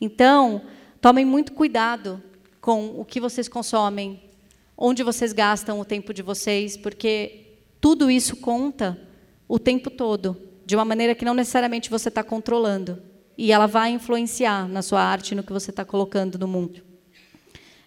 Então, 0.00 0.62
Tomem 1.04 1.26
muito 1.26 1.52
cuidado 1.52 2.22
com 2.62 2.98
o 2.98 3.04
que 3.04 3.20
vocês 3.20 3.46
consomem, 3.46 4.22
onde 4.74 5.02
vocês 5.02 5.34
gastam 5.34 5.78
o 5.78 5.84
tempo 5.84 6.14
de 6.14 6.22
vocês, 6.22 6.78
porque 6.78 7.58
tudo 7.78 8.10
isso 8.10 8.36
conta 8.36 8.98
o 9.46 9.58
tempo 9.58 9.90
todo, 9.90 10.34
de 10.64 10.74
uma 10.74 10.82
maneira 10.82 11.14
que 11.14 11.22
não 11.22 11.34
necessariamente 11.34 11.90
você 11.90 12.08
está 12.08 12.24
controlando. 12.24 13.02
E 13.36 13.52
ela 13.52 13.66
vai 13.66 13.90
influenciar 13.90 14.66
na 14.66 14.80
sua 14.80 15.02
arte, 15.02 15.34
no 15.34 15.42
que 15.42 15.52
você 15.52 15.68
está 15.68 15.84
colocando 15.84 16.38
no 16.38 16.48
mundo. 16.48 16.80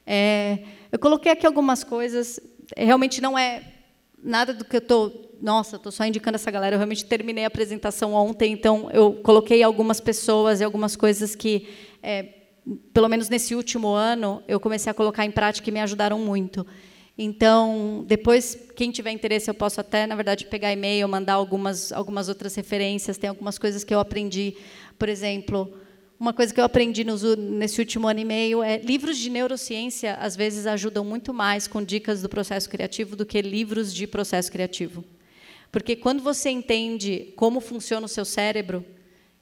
É, 0.06 0.60
eu 0.92 1.00
coloquei 1.00 1.32
aqui 1.32 1.48
algumas 1.48 1.84
coisas, 1.84 2.40
realmente 2.78 3.20
não 3.20 3.36
é 3.36 3.64
nada 4.22 4.54
do 4.54 4.64
que 4.64 4.76
eu 4.76 4.78
estou. 4.78 5.36
Nossa, 5.42 5.78
estou 5.78 5.92
só 5.92 6.06
indicando 6.06 6.36
essa 6.36 6.52
galera. 6.52 6.76
Eu 6.76 6.78
realmente 6.78 7.04
terminei 7.04 7.46
a 7.46 7.48
apresentação 7.48 8.14
ontem, 8.14 8.54
então 8.54 8.92
eu 8.92 9.14
coloquei 9.24 9.64
algumas 9.64 10.00
pessoas 10.00 10.62
e 10.62 10.64
algumas 10.64 10.96
coisas 10.96 11.36
que 11.36 11.68
é, 12.04 12.37
pelo 12.94 13.08
menos 13.08 13.30
nesse 13.30 13.56
último 13.56 13.90
ano, 13.90 14.44
eu 14.48 14.60
comecei 14.60 14.92
a 14.92 14.94
colocar 14.94 15.26
em 15.26 15.32
prática 15.32 15.70
e 15.70 15.74
me 15.74 15.80
ajudaram 15.80 16.20
muito. 16.20 16.66
Então, 17.18 18.06
depois, 18.08 18.56
quem 18.76 18.92
tiver 18.92 19.12
interesse, 19.12 19.50
eu 19.50 19.54
posso 19.54 19.82
até, 19.82 20.06
na 20.06 20.16
verdade, 20.16 20.46
pegar 20.46 20.72
e-mail, 20.72 21.08
mandar 21.08 21.34
algumas, 21.34 21.92
algumas 21.92 22.30
outras 22.30 22.54
referências. 22.54 23.18
Tem 23.18 23.30
algumas 23.30 23.58
coisas 23.58 23.84
que 23.84 23.94
eu 23.94 24.00
aprendi. 24.00 24.56
Por 25.00 25.10
exemplo, 25.10 25.74
uma 26.20 26.32
coisa 26.32 26.54
que 26.54 26.60
eu 26.60 26.64
aprendi 26.64 27.04
nos, 27.04 27.24
nesse 27.38 27.80
último 27.80 28.08
ano 28.08 28.20
e 28.20 28.26
meio 28.26 28.62
é 28.62 28.78
livros 28.78 29.18
de 29.18 29.32
neurociência, 29.32 30.14
às 30.16 30.36
vezes, 30.36 30.68
ajudam 30.68 31.04
muito 31.04 31.34
mais 31.34 31.68
com 31.68 31.84
dicas 31.84 32.22
do 32.22 32.30
processo 32.30 32.70
criativo 32.70 33.16
do 33.16 33.26
que 33.26 33.42
livros 33.42 33.92
de 33.92 34.06
processo 34.06 34.52
criativo. 34.52 35.04
Porque 35.72 35.96
quando 35.96 36.22
você 36.22 36.50
entende 36.50 37.34
como 37.36 37.60
funciona 37.60 38.06
o 38.06 38.10
seu 38.10 38.26
cérebro, 38.26 38.86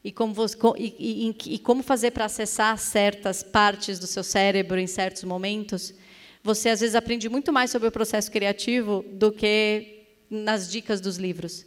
e 0.06 0.12
como, 0.12 0.36
você, 0.36 0.56
e, 0.78 1.36
e, 1.50 1.56
e 1.56 1.58
como 1.58 1.82
fazer 1.82 2.12
para 2.12 2.26
acessar 2.26 2.78
certas 2.78 3.42
partes 3.42 3.98
do 3.98 4.06
seu 4.06 4.24
cérebro 4.24 4.80
em 4.80 4.86
certos 4.86 5.24
momentos, 5.24 5.96
você 6.44 6.70
às 6.70 6.82
vezes 6.82 6.96
aprende 6.96 7.28
muito 7.28 7.52
mais 7.52 7.72
sobre 7.72 7.88
o 7.88 7.92
processo 7.92 8.32
criativo 8.32 9.04
do 9.14 9.32
que 9.32 10.04
nas 10.30 10.70
dicas 10.70 11.02
dos 11.02 11.18
livros. 11.18 11.66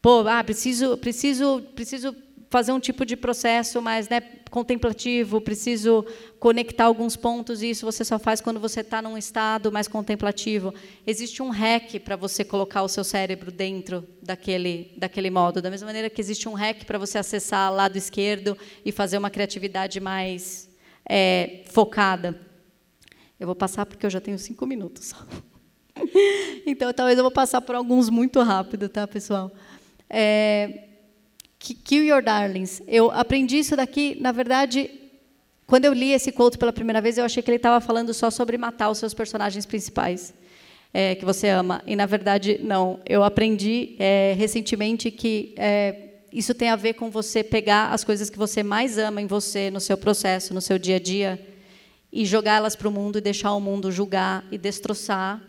Pô, 0.00 0.20
ah, 0.28 0.44
preciso, 0.44 0.96
preciso, 0.96 1.60
preciso 1.74 2.14
fazer 2.48 2.70
um 2.70 2.78
tipo 2.78 3.04
de 3.04 3.16
processo 3.16 3.82
mais 3.82 4.08
né, 4.08 4.20
contemplativo, 4.52 5.40
preciso 5.40 6.04
conectar 6.38 6.84
alguns 6.84 7.16
pontos, 7.16 7.62
e 7.62 7.70
isso 7.70 7.86
você 7.86 8.04
só 8.04 8.18
faz 8.18 8.38
quando 8.38 8.60
você 8.60 8.80
está 8.80 9.00
num 9.00 9.16
estado 9.16 9.72
mais 9.72 9.88
contemplativo. 9.88 10.74
Existe 11.06 11.42
um 11.42 11.48
hack 11.48 11.98
para 12.00 12.16
você 12.16 12.44
colocar 12.44 12.82
o 12.82 12.88
seu 12.88 13.02
cérebro 13.02 13.50
dentro 13.50 14.06
daquele, 14.22 14.92
daquele 14.98 15.30
modo, 15.30 15.62
da 15.62 15.70
mesma 15.70 15.86
maneira 15.86 16.10
que 16.10 16.20
existe 16.20 16.50
um 16.50 16.52
hack 16.52 16.84
para 16.84 16.98
você 16.98 17.16
acessar 17.16 17.72
o 17.72 17.74
lado 17.74 17.96
esquerdo 17.96 18.54
e 18.84 18.92
fazer 18.92 19.16
uma 19.16 19.30
criatividade 19.30 19.98
mais 20.00 20.68
é, 21.08 21.62
focada. 21.70 22.38
Eu 23.40 23.46
vou 23.46 23.56
passar 23.56 23.86
porque 23.86 24.04
eu 24.04 24.10
já 24.10 24.20
tenho 24.20 24.38
cinco 24.38 24.66
minutos. 24.66 25.14
então, 26.66 26.92
talvez 26.92 27.16
eu 27.16 27.24
vou 27.24 27.32
passar 27.32 27.62
por 27.62 27.74
alguns 27.74 28.10
muito 28.10 28.38
rápido, 28.42 28.86
tá, 28.86 29.08
pessoal? 29.08 29.50
É, 30.10 30.90
Kill 31.62 32.04
Your 32.04 32.22
Darlings. 32.22 32.82
Eu 32.88 33.10
aprendi 33.10 33.58
isso 33.58 33.76
daqui, 33.76 34.16
na 34.20 34.32
verdade, 34.32 34.90
quando 35.66 35.84
eu 35.84 35.92
li 35.92 36.10
esse 36.12 36.32
quote 36.32 36.58
pela 36.58 36.72
primeira 36.72 37.00
vez, 37.00 37.16
eu 37.16 37.24
achei 37.24 37.42
que 37.42 37.48
ele 37.48 37.56
estava 37.56 37.80
falando 37.80 38.12
só 38.12 38.30
sobre 38.30 38.58
matar 38.58 38.90
os 38.90 38.98
seus 38.98 39.14
personagens 39.14 39.64
principais, 39.64 40.34
é, 40.92 41.14
que 41.14 41.24
você 41.24 41.48
ama. 41.48 41.80
E, 41.86 41.94
na 41.94 42.04
verdade, 42.04 42.58
não. 42.62 42.98
Eu 43.06 43.22
aprendi 43.22 43.94
é, 43.98 44.34
recentemente 44.36 45.10
que 45.10 45.54
é, 45.56 46.10
isso 46.32 46.52
tem 46.52 46.68
a 46.68 46.76
ver 46.76 46.94
com 46.94 47.10
você 47.10 47.44
pegar 47.44 47.90
as 47.92 48.02
coisas 48.02 48.28
que 48.28 48.36
você 48.36 48.62
mais 48.62 48.98
ama 48.98 49.22
em 49.22 49.26
você, 49.26 49.70
no 49.70 49.80
seu 49.80 49.96
processo, 49.96 50.52
no 50.52 50.60
seu 50.60 50.78
dia 50.78 50.96
a 50.96 51.00
dia, 51.00 51.40
e 52.12 52.26
jogá-las 52.26 52.74
para 52.74 52.88
o 52.88 52.92
mundo 52.92 53.18
e 53.18 53.20
deixar 53.20 53.54
o 53.54 53.60
mundo 53.60 53.92
julgar 53.92 54.44
e 54.50 54.58
destroçar. 54.58 55.40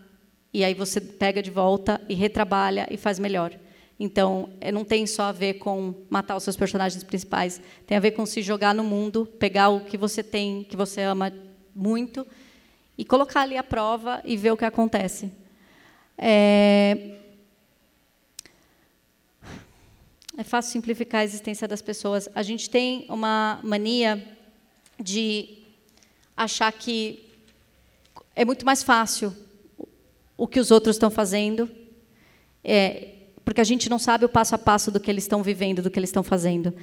E 0.54 0.64
aí 0.64 0.76
você 0.76 1.02
pega 1.02 1.42
de 1.42 1.50
volta 1.50 2.00
e 2.08 2.14
retrabalha 2.14 2.88
e 2.92 2.98
faz 2.98 3.18
melhor. 3.18 3.52
Então, 4.00 4.50
é, 4.60 4.72
não 4.72 4.84
tem 4.84 5.06
só 5.06 5.24
a 5.24 5.32
ver 5.32 5.56
com 5.56 5.94
matar 6.10 6.36
os 6.36 6.44
seus 6.44 6.58
personagens 6.58 7.04
principais, 7.04 7.62
tem 7.86 7.96
a 7.96 8.00
ver 8.00 8.12
com 8.12 8.26
se 8.26 8.42
jogar 8.42 8.74
no 8.74 8.84
mundo, 8.84 9.26
pegar 9.40 9.70
o 9.70 9.82
que 9.82 9.98
você 9.98 10.24
tem, 10.24 10.64
que 10.64 10.76
você 10.76 11.02
ama 11.02 11.32
muito, 11.76 12.26
e 12.98 13.06
colocar 13.06 13.42
ali 13.42 13.58
a 13.58 13.64
prova 13.64 14.22
e 14.26 14.36
ver 14.36 14.52
o 14.52 14.58
que 14.58 14.66
acontece. 14.66 15.32
É, 16.18 17.18
é 20.38 20.44
fácil 20.44 20.72
simplificar 20.72 21.22
a 21.22 21.24
existência 21.24 21.68
das 21.68 21.82
pessoas. 21.82 22.28
A 22.34 22.42
gente 22.42 22.70
tem 22.70 23.06
uma 23.10 23.60
mania 23.64 24.24
de 25.00 25.60
achar 26.36 26.72
que 26.72 27.30
é 28.36 28.44
muito 28.44 28.66
mais 28.66 28.82
fácil 28.82 29.36
o 30.36 30.48
que 30.48 30.60
os 30.60 30.72
outros 30.72 30.96
estão 30.96 31.12
fazendo. 31.12 31.70
É, 32.64 33.13
porque 33.46 33.62
a 33.62 33.64
gente 33.64 33.90
não 33.90 34.00
sabe 34.00 34.26
o 34.26 34.30
passo 34.30 34.56
a 34.56 34.58
passo 34.58 34.90
do 34.90 35.00
que 35.00 35.10
eles 35.10 35.24
estão 35.24 35.44
vivendo, 35.44 35.82
do 35.82 35.90
que 35.90 36.00
eles 36.00 36.10
estão 36.10 36.24
fazendo. 36.24 36.74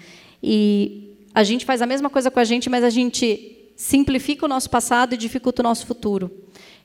E 0.42 1.16
a 1.34 1.42
gente 1.42 1.64
faz 1.64 1.80
a 1.80 1.86
mesma 1.86 2.10
coisa 2.10 2.30
com 2.30 2.40
a 2.40 2.44
gente, 2.44 2.68
mas 2.68 2.84
a 2.84 2.90
gente 2.90 3.72
simplifica 3.76 4.44
o 4.44 4.48
nosso 4.48 4.68
passado 4.68 5.14
e 5.14 5.16
dificulta 5.16 5.62
o 5.62 5.64
nosso 5.64 5.86
futuro. 5.86 6.30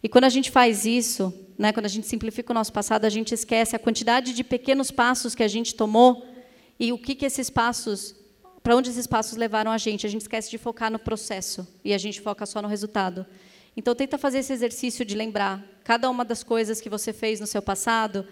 E 0.01 0.07
quando 0.07 0.23
a 0.25 0.29
gente 0.29 0.49
faz 0.49 0.85
isso, 0.85 1.33
né, 1.57 1.73
quando 1.73 1.88
a 1.88 1.89
gente 1.89 2.07
simplifica 2.07 2.51
o 2.51 2.53
nosso 2.53 2.71
passado, 2.71 3.05
a 3.05 3.09
gente 3.09 3.33
esquece 3.33 3.75
a 3.75 3.79
quantidade 3.79 4.33
de 4.33 4.43
pequenos 4.43 4.91
passos 4.91 5.35
que 5.35 5.43
a 5.43 5.47
gente 5.47 5.75
tomou 5.75 6.25
e 6.79 6.93
o 6.93 6.97
que, 6.97 7.15
que 7.15 7.25
esses 7.25 7.49
passos, 7.49 8.15
para 8.61 8.75
onde 8.75 8.89
esses 8.89 9.07
passos 9.07 9.38
levaram 9.38 9.71
a 9.71 9.77
gente. 9.77 10.05
A 10.05 10.09
gente 10.09 10.21
esquece 10.21 10.49
de 10.49 10.57
focar 10.57 10.91
no 10.91 10.99
processo 10.99 11.67
e 11.83 11.93
a 11.93 11.97
gente 11.97 12.21
foca 12.21 12.45
só 12.45 12.61
no 12.61 12.67
resultado. 12.67 13.25
Então, 13.75 13.93
tenta 13.93 14.17
fazer 14.17 14.39
esse 14.39 14.53
exercício 14.53 15.03
de 15.03 15.15
lembrar 15.15 15.61
cada 15.83 16.09
uma 16.09 16.23
das 16.23 16.43
coisas 16.43 16.79
que 16.79 16.89
você 16.89 17.11
fez 17.11 17.39
no 17.39 17.47
seu 17.47 17.61
passado 17.61 18.25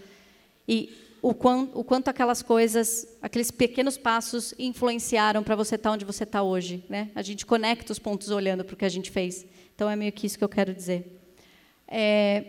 e 0.67 1.02
o 1.23 1.33
quanto, 1.33 1.79
o 1.79 1.85
quanto 1.85 2.09
aquelas 2.09 2.41
coisas, 2.41 3.07
aqueles 3.21 3.49
pequenos 3.49 3.97
passos 3.97 4.53
influenciaram 4.59 5.41
para 5.41 5.55
você 5.55 5.75
estar 5.75 5.89
tá 5.89 5.93
onde 5.93 6.03
você 6.03 6.25
está 6.25 6.43
hoje. 6.43 6.83
Né? 6.89 7.11
A 7.15 7.21
gente 7.21 7.45
conecta 7.45 7.93
os 7.93 7.97
pontos 7.97 8.29
olhando 8.29 8.65
para 8.65 8.73
o 8.73 8.77
que 8.77 8.83
a 8.83 8.89
gente 8.89 9.09
fez. 9.09 9.45
Então, 9.73 9.89
é 9.89 9.95
meio 9.95 10.11
que 10.11 10.27
isso 10.27 10.37
que 10.37 10.43
eu 10.43 10.49
quero 10.49 10.73
dizer. 10.73 11.17
É, 11.87 12.43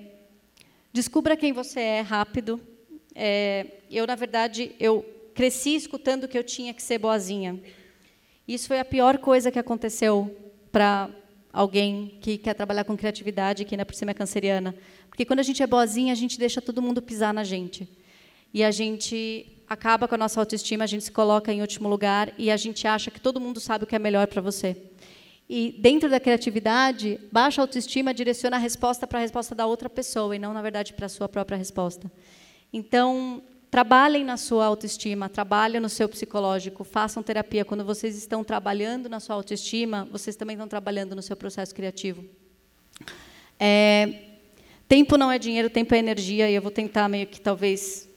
descubra 0.92 1.36
quem 1.36 1.52
você 1.52 1.78
é 1.78 2.00
rápido. 2.00 2.60
É, 3.14 3.64
eu, 3.88 4.08
na 4.08 4.16
verdade, 4.16 4.74
eu 4.80 5.06
cresci 5.36 5.76
escutando 5.76 6.26
que 6.26 6.36
eu 6.36 6.42
tinha 6.42 6.74
que 6.74 6.82
ser 6.82 6.98
boazinha. 6.98 7.60
Isso 8.46 8.66
foi 8.66 8.80
a 8.80 8.84
pior 8.84 9.18
coisa 9.18 9.52
que 9.52 9.58
aconteceu 9.58 10.36
para 10.72 11.08
alguém 11.52 12.18
que 12.20 12.36
quer 12.38 12.54
trabalhar 12.54 12.82
com 12.82 12.96
criatividade, 12.96 13.64
que 13.64 13.76
ainda 13.76 13.86
por 13.86 13.94
cima 13.94 14.10
é 14.10 14.14
canceriana. 14.14 14.74
Porque 15.08 15.24
quando 15.24 15.38
a 15.38 15.44
gente 15.44 15.62
é 15.62 15.66
boazinha, 15.66 16.12
a 16.12 16.16
gente 16.16 16.40
deixa 16.40 16.60
todo 16.60 16.82
mundo 16.82 17.00
pisar 17.00 17.32
na 17.32 17.44
gente. 17.44 17.88
E 18.54 18.62
a 18.62 18.70
gente 18.70 19.54
acaba 19.68 20.06
com 20.06 20.14
a 20.14 20.18
nossa 20.18 20.38
autoestima, 20.38 20.84
a 20.84 20.86
gente 20.86 21.02
se 21.02 21.10
coloca 21.10 21.52
em 21.52 21.60
último 21.60 21.88
lugar 21.88 22.32
e 22.38 22.52
a 22.52 22.56
gente 22.56 22.86
acha 22.86 23.10
que 23.10 23.20
todo 23.20 23.40
mundo 23.40 23.58
sabe 23.58 23.82
o 23.82 23.86
que 23.86 23.96
é 23.96 23.98
melhor 23.98 24.28
para 24.28 24.40
você. 24.40 24.76
E 25.48 25.74
dentro 25.80 26.08
da 26.08 26.20
criatividade, 26.20 27.18
baixa 27.32 27.60
autoestima 27.60 28.14
direciona 28.14 28.56
a 28.56 28.60
resposta 28.60 29.08
para 29.08 29.18
a 29.18 29.22
resposta 29.22 29.56
da 29.56 29.66
outra 29.66 29.90
pessoa 29.90 30.36
e 30.36 30.38
não, 30.38 30.54
na 30.54 30.62
verdade, 30.62 30.92
para 30.92 31.06
a 31.06 31.08
sua 31.08 31.28
própria 31.28 31.58
resposta. 31.58 32.08
Então, 32.72 33.42
trabalhem 33.72 34.22
na 34.22 34.36
sua 34.36 34.66
autoestima, 34.66 35.28
trabalhem 35.28 35.80
no 35.80 35.88
seu 35.88 36.08
psicológico, 36.08 36.84
façam 36.84 37.24
terapia. 37.24 37.64
Quando 37.64 37.84
vocês 37.84 38.16
estão 38.16 38.44
trabalhando 38.44 39.08
na 39.08 39.18
sua 39.18 39.34
autoestima, 39.34 40.08
vocês 40.12 40.36
também 40.36 40.54
estão 40.54 40.68
trabalhando 40.68 41.16
no 41.16 41.22
seu 41.22 41.36
processo 41.36 41.74
criativo. 41.74 42.24
É, 43.58 44.20
tempo 44.86 45.18
não 45.18 45.32
é 45.32 45.40
dinheiro, 45.40 45.68
tempo 45.68 45.92
é 45.92 45.98
energia, 45.98 46.48
e 46.48 46.54
eu 46.54 46.62
vou 46.62 46.70
tentar 46.70 47.08
meio 47.08 47.26
que 47.26 47.40
talvez 47.40 48.13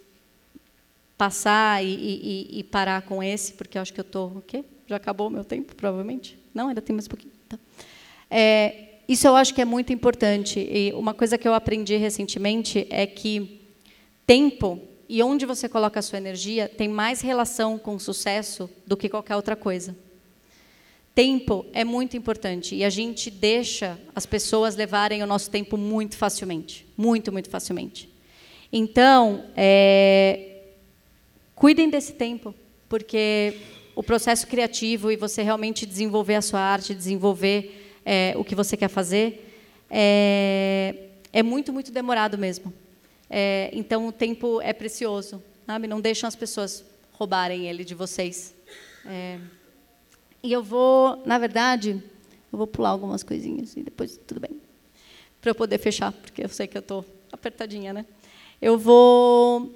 passar 1.18 1.84
e, 1.84 1.88
e, 1.88 2.60
e 2.60 2.64
parar 2.64 3.02
com 3.02 3.24
esse, 3.24 3.54
porque 3.54 3.78
eu 3.78 3.82
acho 3.82 3.94
que 3.94 4.00
eu 4.00 4.04
estou 4.04 4.38
o 4.38 4.42
quê? 4.42 4.64
Já 4.86 4.98
acabou 4.98 5.28
o 5.28 5.30
meu 5.30 5.44
tempo, 5.44 5.76
provavelmente? 5.76 6.38
Não, 6.54 6.70
ainda 6.70 6.82
tem 6.82 6.94
mais 6.94 7.06
um 7.08 7.10
pouquinho. 7.10 7.34
Tá. 7.50 7.58
É, 8.30 9.00
isso 9.08 9.26
eu 9.28 9.36
acho 9.36 9.54
que 9.54 9.62
é 9.62 9.66
muito 9.66 9.92
importante. 9.92 10.60
E 10.60 10.94
uma 10.94 11.14
coisa 11.14 11.38
que 11.38 11.48
eu 11.48 11.54
aprendi 11.54 11.96
recentemente 11.98 12.86
é 12.90 13.08
que 13.08 13.62
tempo 14.26 14.82
e 15.10 15.24
onde 15.24 15.46
você 15.46 15.70
coloca 15.70 16.00
a 16.00 16.04
sua 16.04 16.18
energia 16.18 16.68
tem 16.68 16.88
mais 16.88 17.22
relação 17.22 17.78
com 17.78 17.96
o 17.96 18.00
sucesso 18.00 18.70
do 18.86 18.98
que 18.98 19.08
qualquer 19.08 19.36
outra 19.36 19.56
coisa. 19.56 19.96
Tempo 21.16 21.66
é 21.74 21.84
muito 21.84 22.16
importante 22.16 22.76
e 22.76 22.84
a 22.84 22.90
gente 22.90 23.32
deixa 23.32 23.98
as 24.14 24.26
pessoas 24.26 24.76
levarem 24.76 25.24
o 25.24 25.28
nosso 25.28 25.50
tempo 25.50 25.78
muito 25.78 26.16
facilmente, 26.16 26.86
muito, 26.96 27.32
muito 27.32 27.50
facilmente. 27.50 28.10
Então, 28.72 29.46
é, 29.56 30.47
cuidem 31.58 31.90
desse 31.90 32.14
tempo, 32.14 32.54
porque 32.88 33.58
o 33.96 34.04
processo 34.04 34.46
criativo 34.46 35.12
e 35.12 35.16
você 35.16 35.42
realmente 35.42 35.86
desenvolver 35.88 36.36
a 36.36 36.42
sua 36.42 36.60
arte, 36.60 36.94
desenvolver 36.94 38.00
é, 38.06 38.34
o 38.38 38.44
que 38.44 38.54
você 38.54 38.78
quer 38.78 38.88
fazer, 38.88 39.44
é, 39.90 40.94
é 41.34 41.42
muito, 41.42 41.74
muito 41.74 41.92
demorado 41.92 42.38
mesmo. 42.38 42.72
É, 43.28 43.72
então, 43.74 44.08
o 44.08 44.12
tempo 44.12 44.62
é 44.62 44.72
precioso. 44.72 45.44
Sabe? 45.66 45.88
Não 45.88 46.00
deixam 46.00 46.28
as 46.28 46.36
pessoas 46.36 46.86
roubarem 47.12 47.68
ele 47.68 47.84
de 47.84 47.96
vocês. 47.96 48.56
E 50.44 50.54
eu 50.54 50.64
vou, 50.64 51.22
na 51.26 51.38
verdade, 51.38 52.02
eu 52.54 52.58
vou 52.58 52.68
pular 52.68 52.90
algumas 52.90 53.24
coisinhas 53.24 53.76
e 53.76 53.82
depois 53.82 54.18
tudo 54.26 54.40
bem. 54.40 54.62
Para 55.42 55.52
eu 55.52 55.56
poder 55.56 55.78
fechar, 55.78 56.14
porque 56.14 56.44
eu 56.44 56.50
sei 56.50 56.68
que 56.68 56.78
eu 56.78 56.82
estou 56.82 57.04
apertadinha, 57.32 57.92
né? 57.92 58.06
Eu 58.62 58.78
vou. 58.78 59.74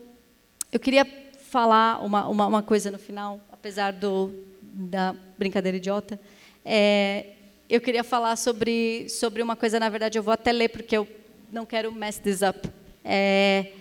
Eu 0.71 0.79
queria 0.79 1.05
falar 1.51 2.01
uma, 2.01 2.29
uma, 2.29 2.47
uma 2.47 2.63
coisa 2.63 2.89
no 2.89 2.97
final 2.97 3.37
apesar 3.51 3.91
do, 3.91 4.33
da 4.63 5.13
brincadeira 5.37 5.75
idiota. 5.77 6.17
É, 6.63 7.25
eu 7.69 7.81
queria 7.81 8.05
falar 8.05 8.37
sobre, 8.37 9.07
sobre 9.09 9.43
uma 9.43 9.55
coisa, 9.57 9.77
na 9.77 9.89
verdade, 9.89 10.17
eu 10.17 10.23
vou 10.23 10.33
até 10.33 10.53
ler, 10.53 10.69
porque 10.69 10.95
eu 10.95 11.05
não 11.51 11.65
quero 11.65 11.91
mess 11.91 12.17
this 12.17 12.39
up. 12.41 12.69
É, 13.03 13.73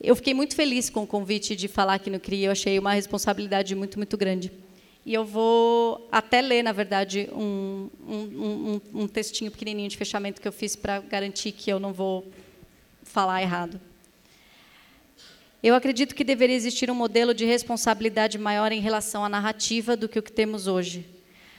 eu 0.00 0.14
fiquei 0.14 0.32
muito 0.32 0.54
feliz 0.54 0.88
com 0.88 1.02
o 1.02 1.06
convite 1.06 1.56
de 1.56 1.66
falar 1.66 1.94
aqui 1.94 2.08
no 2.08 2.20
CRI, 2.20 2.44
eu 2.44 2.52
achei 2.52 2.78
uma 2.78 2.92
responsabilidade 2.92 3.74
muito, 3.74 3.98
muito 3.98 4.16
grande. 4.16 4.52
E 5.04 5.12
eu 5.12 5.24
vou 5.24 6.08
até 6.12 6.40
ler, 6.40 6.62
na 6.62 6.70
verdade, 6.70 7.28
um, 7.32 7.90
um, 8.08 8.80
um, 8.94 9.02
um 9.02 9.08
textinho 9.08 9.50
pequenininho 9.50 9.88
de 9.88 9.96
fechamento 9.96 10.40
que 10.40 10.46
eu 10.46 10.52
fiz 10.52 10.76
para 10.76 11.00
garantir 11.00 11.50
que 11.50 11.68
eu 11.68 11.80
não 11.80 11.92
vou 11.92 12.30
falar 13.02 13.42
errado. 13.42 13.80
Eu 15.62 15.76
acredito 15.76 16.16
que 16.16 16.24
deveria 16.24 16.56
existir 16.56 16.90
um 16.90 16.94
modelo 16.94 17.32
de 17.32 17.44
responsabilidade 17.44 18.36
maior 18.36 18.72
em 18.72 18.80
relação 18.80 19.24
à 19.24 19.28
narrativa 19.28 19.96
do 19.96 20.08
que 20.08 20.18
o 20.18 20.22
que 20.22 20.32
temos 20.32 20.66
hoje. 20.66 21.06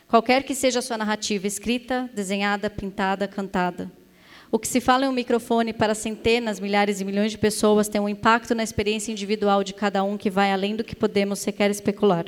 Qualquer 0.09 0.43
que 0.43 0.53
seja 0.53 0.79
a 0.79 0.81
sua 0.81 0.97
narrativa, 0.97 1.47
escrita, 1.47 2.09
desenhada, 2.13 2.69
pintada, 2.69 3.29
cantada. 3.29 3.89
O 4.51 4.59
que 4.59 4.67
se 4.67 4.81
fala 4.81 5.05
em 5.05 5.07
um 5.07 5.13
microfone 5.13 5.71
para 5.71 5.95
centenas, 5.95 6.59
milhares 6.59 6.99
e 6.99 7.05
milhões 7.05 7.31
de 7.31 7.37
pessoas 7.37 7.87
tem 7.87 8.01
um 8.01 8.09
impacto 8.09 8.53
na 8.53 8.61
experiência 8.61 9.09
individual 9.09 9.63
de 9.63 9.73
cada 9.73 10.03
um 10.03 10.17
que 10.17 10.29
vai 10.29 10.51
além 10.51 10.75
do 10.75 10.83
que 10.83 10.97
podemos 10.97 11.39
sequer 11.39 11.71
especular. 11.71 12.25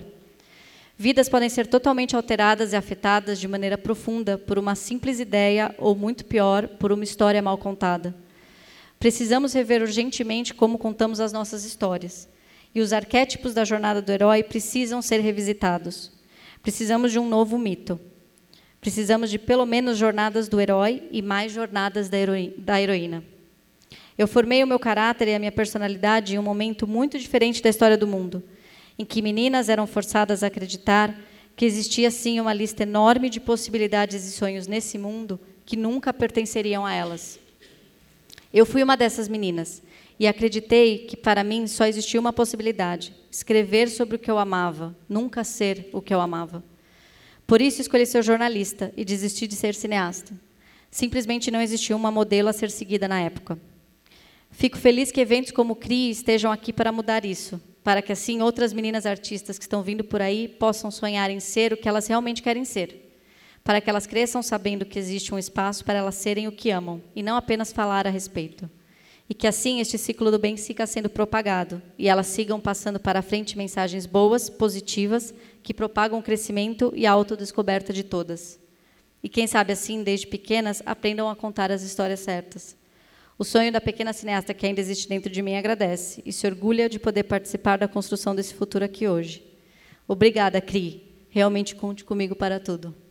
Vidas 0.98 1.28
podem 1.28 1.50
ser 1.50 1.68
totalmente 1.68 2.16
alteradas 2.16 2.72
e 2.72 2.78
afetadas 2.78 3.38
de 3.38 3.50
maneira 3.50 3.78
profunda 3.78 4.38
por 4.38 4.58
uma 4.58 4.76
simples 4.76 5.20
ideia 5.20 5.76
ou, 5.78 5.94
muito 5.94 6.24
pior, 6.24 6.70
por 6.70 6.94
uma 6.94 7.04
história 7.04 7.42
mal 7.42 7.58
contada. 7.58 8.16
Precisamos 9.00 9.54
rever 9.54 9.82
urgentemente 9.82 10.54
como 10.54 10.78
contamos 10.78 11.20
as 11.20 11.32
nossas 11.32 11.64
histórias. 11.64 12.28
E 12.74 12.82
os 12.82 12.92
arquétipos 12.92 13.54
da 13.54 13.64
jornada 13.64 14.02
do 14.02 14.12
herói 14.12 14.44
precisam 14.44 15.02
ser 15.02 15.20
revisitados. 15.20 16.12
Precisamos 16.62 17.12
de 17.12 17.20
um 17.20 17.28
novo 17.28 17.58
mito. 17.58 18.00
Precisamos 18.82 19.30
de 19.30 19.40
pelo 19.40 19.66
menos 19.66 19.98
jornadas 19.98 20.48
do 20.48 20.60
herói 20.60 21.04
e 21.12 21.22
mais 21.22 21.52
jornadas 21.52 22.10
da 22.10 22.82
heroína. 22.82 23.24
Eu 24.18 24.28
formei 24.28 24.64
o 24.64 24.68
meu 24.68 24.80
caráter 24.80 25.28
e 25.28 25.36
a 25.36 25.40
minha 25.40 25.52
personalidade 25.52 26.36
em 26.36 26.40
um 26.40 26.44
momento 26.44 26.88
muito 26.88 27.20
diferente 27.20 27.62
da 27.62 27.70
história 27.70 27.98
do 27.98 28.08
mundo, 28.08 28.44
em 28.98 29.04
que 29.04 29.22
meninas 29.22 29.70
eram 29.70 29.86
forçadas 29.86 30.44
a 30.44 30.48
acreditar 30.48 31.18
que 31.56 31.66
existia 31.66 32.12
sim 32.12 32.40
uma 32.40 32.54
lista 32.54 32.84
enorme 32.84 33.30
de 33.30 33.40
possibilidades 33.40 34.26
e 34.26 34.32
sonhos 34.32 34.68
nesse 34.68 34.98
mundo 34.98 35.40
que 35.66 35.76
nunca 35.76 36.14
pertenceriam 36.14 36.86
a 36.86 36.94
elas. 36.94 37.40
Eu 38.56 38.66
fui 38.66 38.82
uma 38.82 38.96
dessas 38.96 39.28
meninas 39.28 39.84
e 40.18 40.26
acreditei 40.26 41.00
que 41.00 41.18
para 41.18 41.44
mim 41.44 41.68
só 41.68 41.86
existia 41.86 42.18
uma 42.18 42.32
possibilidade: 42.32 43.14
escrever 43.30 43.90
sobre 43.90 44.16
o 44.16 44.20
que 44.20 44.32
eu 44.32 44.38
amava, 44.38 44.96
nunca 45.10 45.44
ser 45.44 45.90
o 45.92 46.02
que 46.02 46.14
eu 46.14 46.22
amava. 46.22 46.64
Por 47.46 47.62
isso 47.62 47.82
escolhi 47.82 48.06
ser 48.06 48.24
jornalista 48.24 48.94
e 48.96 49.04
desisti 49.04 49.46
de 49.46 49.58
ser 49.58 49.76
cineasta. 49.76 50.34
Simplesmente 50.90 51.52
não 51.52 51.60
existia 51.60 51.98
uma 51.98 52.10
modelo 52.10 52.48
a 52.48 52.54
ser 52.54 52.72
seguida 52.72 53.10
na 53.10 53.20
época. 53.20 53.60
Fico 54.52 54.78
feliz 54.78 55.12
que 55.12 55.20
eventos 55.20 55.52
como 55.52 55.74
o 55.74 55.76
CRI 55.76 56.12
estejam 56.12 56.50
aqui 56.50 56.72
para 56.72 56.94
mudar 56.94 57.26
isso, 57.26 57.62
para 57.84 58.02
que 58.02 58.14
assim 58.14 58.42
outras 58.42 58.72
meninas 58.72 59.06
artistas 59.06 59.58
que 59.58 59.66
estão 59.66 59.84
vindo 59.84 60.06
por 60.06 60.22
aí 60.22 60.48
possam 60.48 60.90
sonhar 60.90 61.30
em 61.30 61.42
ser 61.42 61.74
o 61.74 61.78
que 61.78 61.90
elas 61.90 62.08
realmente 62.08 62.42
querem 62.42 62.64
ser 62.64 63.05
para 63.66 63.82
que 63.82 63.90
elas 63.90 64.06
cresçam 64.06 64.44
sabendo 64.44 64.86
que 64.86 65.00
existe 65.00 65.34
um 65.34 65.40
espaço 65.40 65.84
para 65.84 65.98
elas 65.98 66.14
serem 66.14 66.48
o 66.48 66.52
que 66.52 66.70
amam 66.70 67.02
e 67.16 67.24
não 67.24 67.36
apenas 67.36 67.74
falar 67.74 68.06
a 68.06 68.12
respeito. 68.12 68.70
E 69.28 69.34
que 69.34 69.48
assim 69.48 69.80
este 69.82 69.98
ciclo 69.98 70.30
do 70.30 70.38
bem 70.38 70.56
siga 70.56 70.86
sendo 70.86 71.10
propagado 71.10 71.82
e 71.98 72.08
elas 72.08 72.28
sigam 72.28 72.60
passando 72.60 73.00
para 73.00 73.24
frente 73.24 73.58
mensagens 73.58 74.06
boas, 74.06 74.52
positivas, 74.52 75.34
que 75.64 75.74
propagam 75.74 76.20
o 76.20 76.22
crescimento 76.22 76.94
e 76.96 77.08
a 77.08 77.12
autodescoberta 77.12 77.92
de 77.92 78.04
todas. 78.04 78.60
E 79.24 79.28
quem 79.28 79.48
sabe 79.48 79.74
assim, 79.74 80.04
desde 80.04 80.28
pequenas, 80.28 80.84
aprendam 80.86 81.28
a 81.28 81.36
contar 81.36 81.72
as 81.72 81.82
histórias 81.82 82.20
certas. 82.20 82.78
O 83.36 83.44
sonho 83.44 83.72
da 83.72 83.82
pequena 83.82 84.14
cineasta 84.14 84.54
que 84.54 84.68
ainda 84.68 84.80
existe 84.80 85.10
dentro 85.10 85.32
de 85.32 85.42
mim 85.42 85.56
agradece 85.56 86.22
e 86.24 86.32
se 86.32 86.46
orgulha 86.46 86.88
de 86.88 87.00
poder 87.00 87.24
participar 87.24 87.80
da 87.80 87.88
construção 87.88 88.36
desse 88.36 88.54
futuro 88.54 88.86
aqui 88.86 89.08
hoje. 89.08 89.44
Obrigada, 90.08 90.62
Cri. 90.62 91.02
Realmente 91.32 91.76
conte 91.76 92.04
comigo 92.06 92.36
para 92.36 92.60
tudo. 92.60 93.05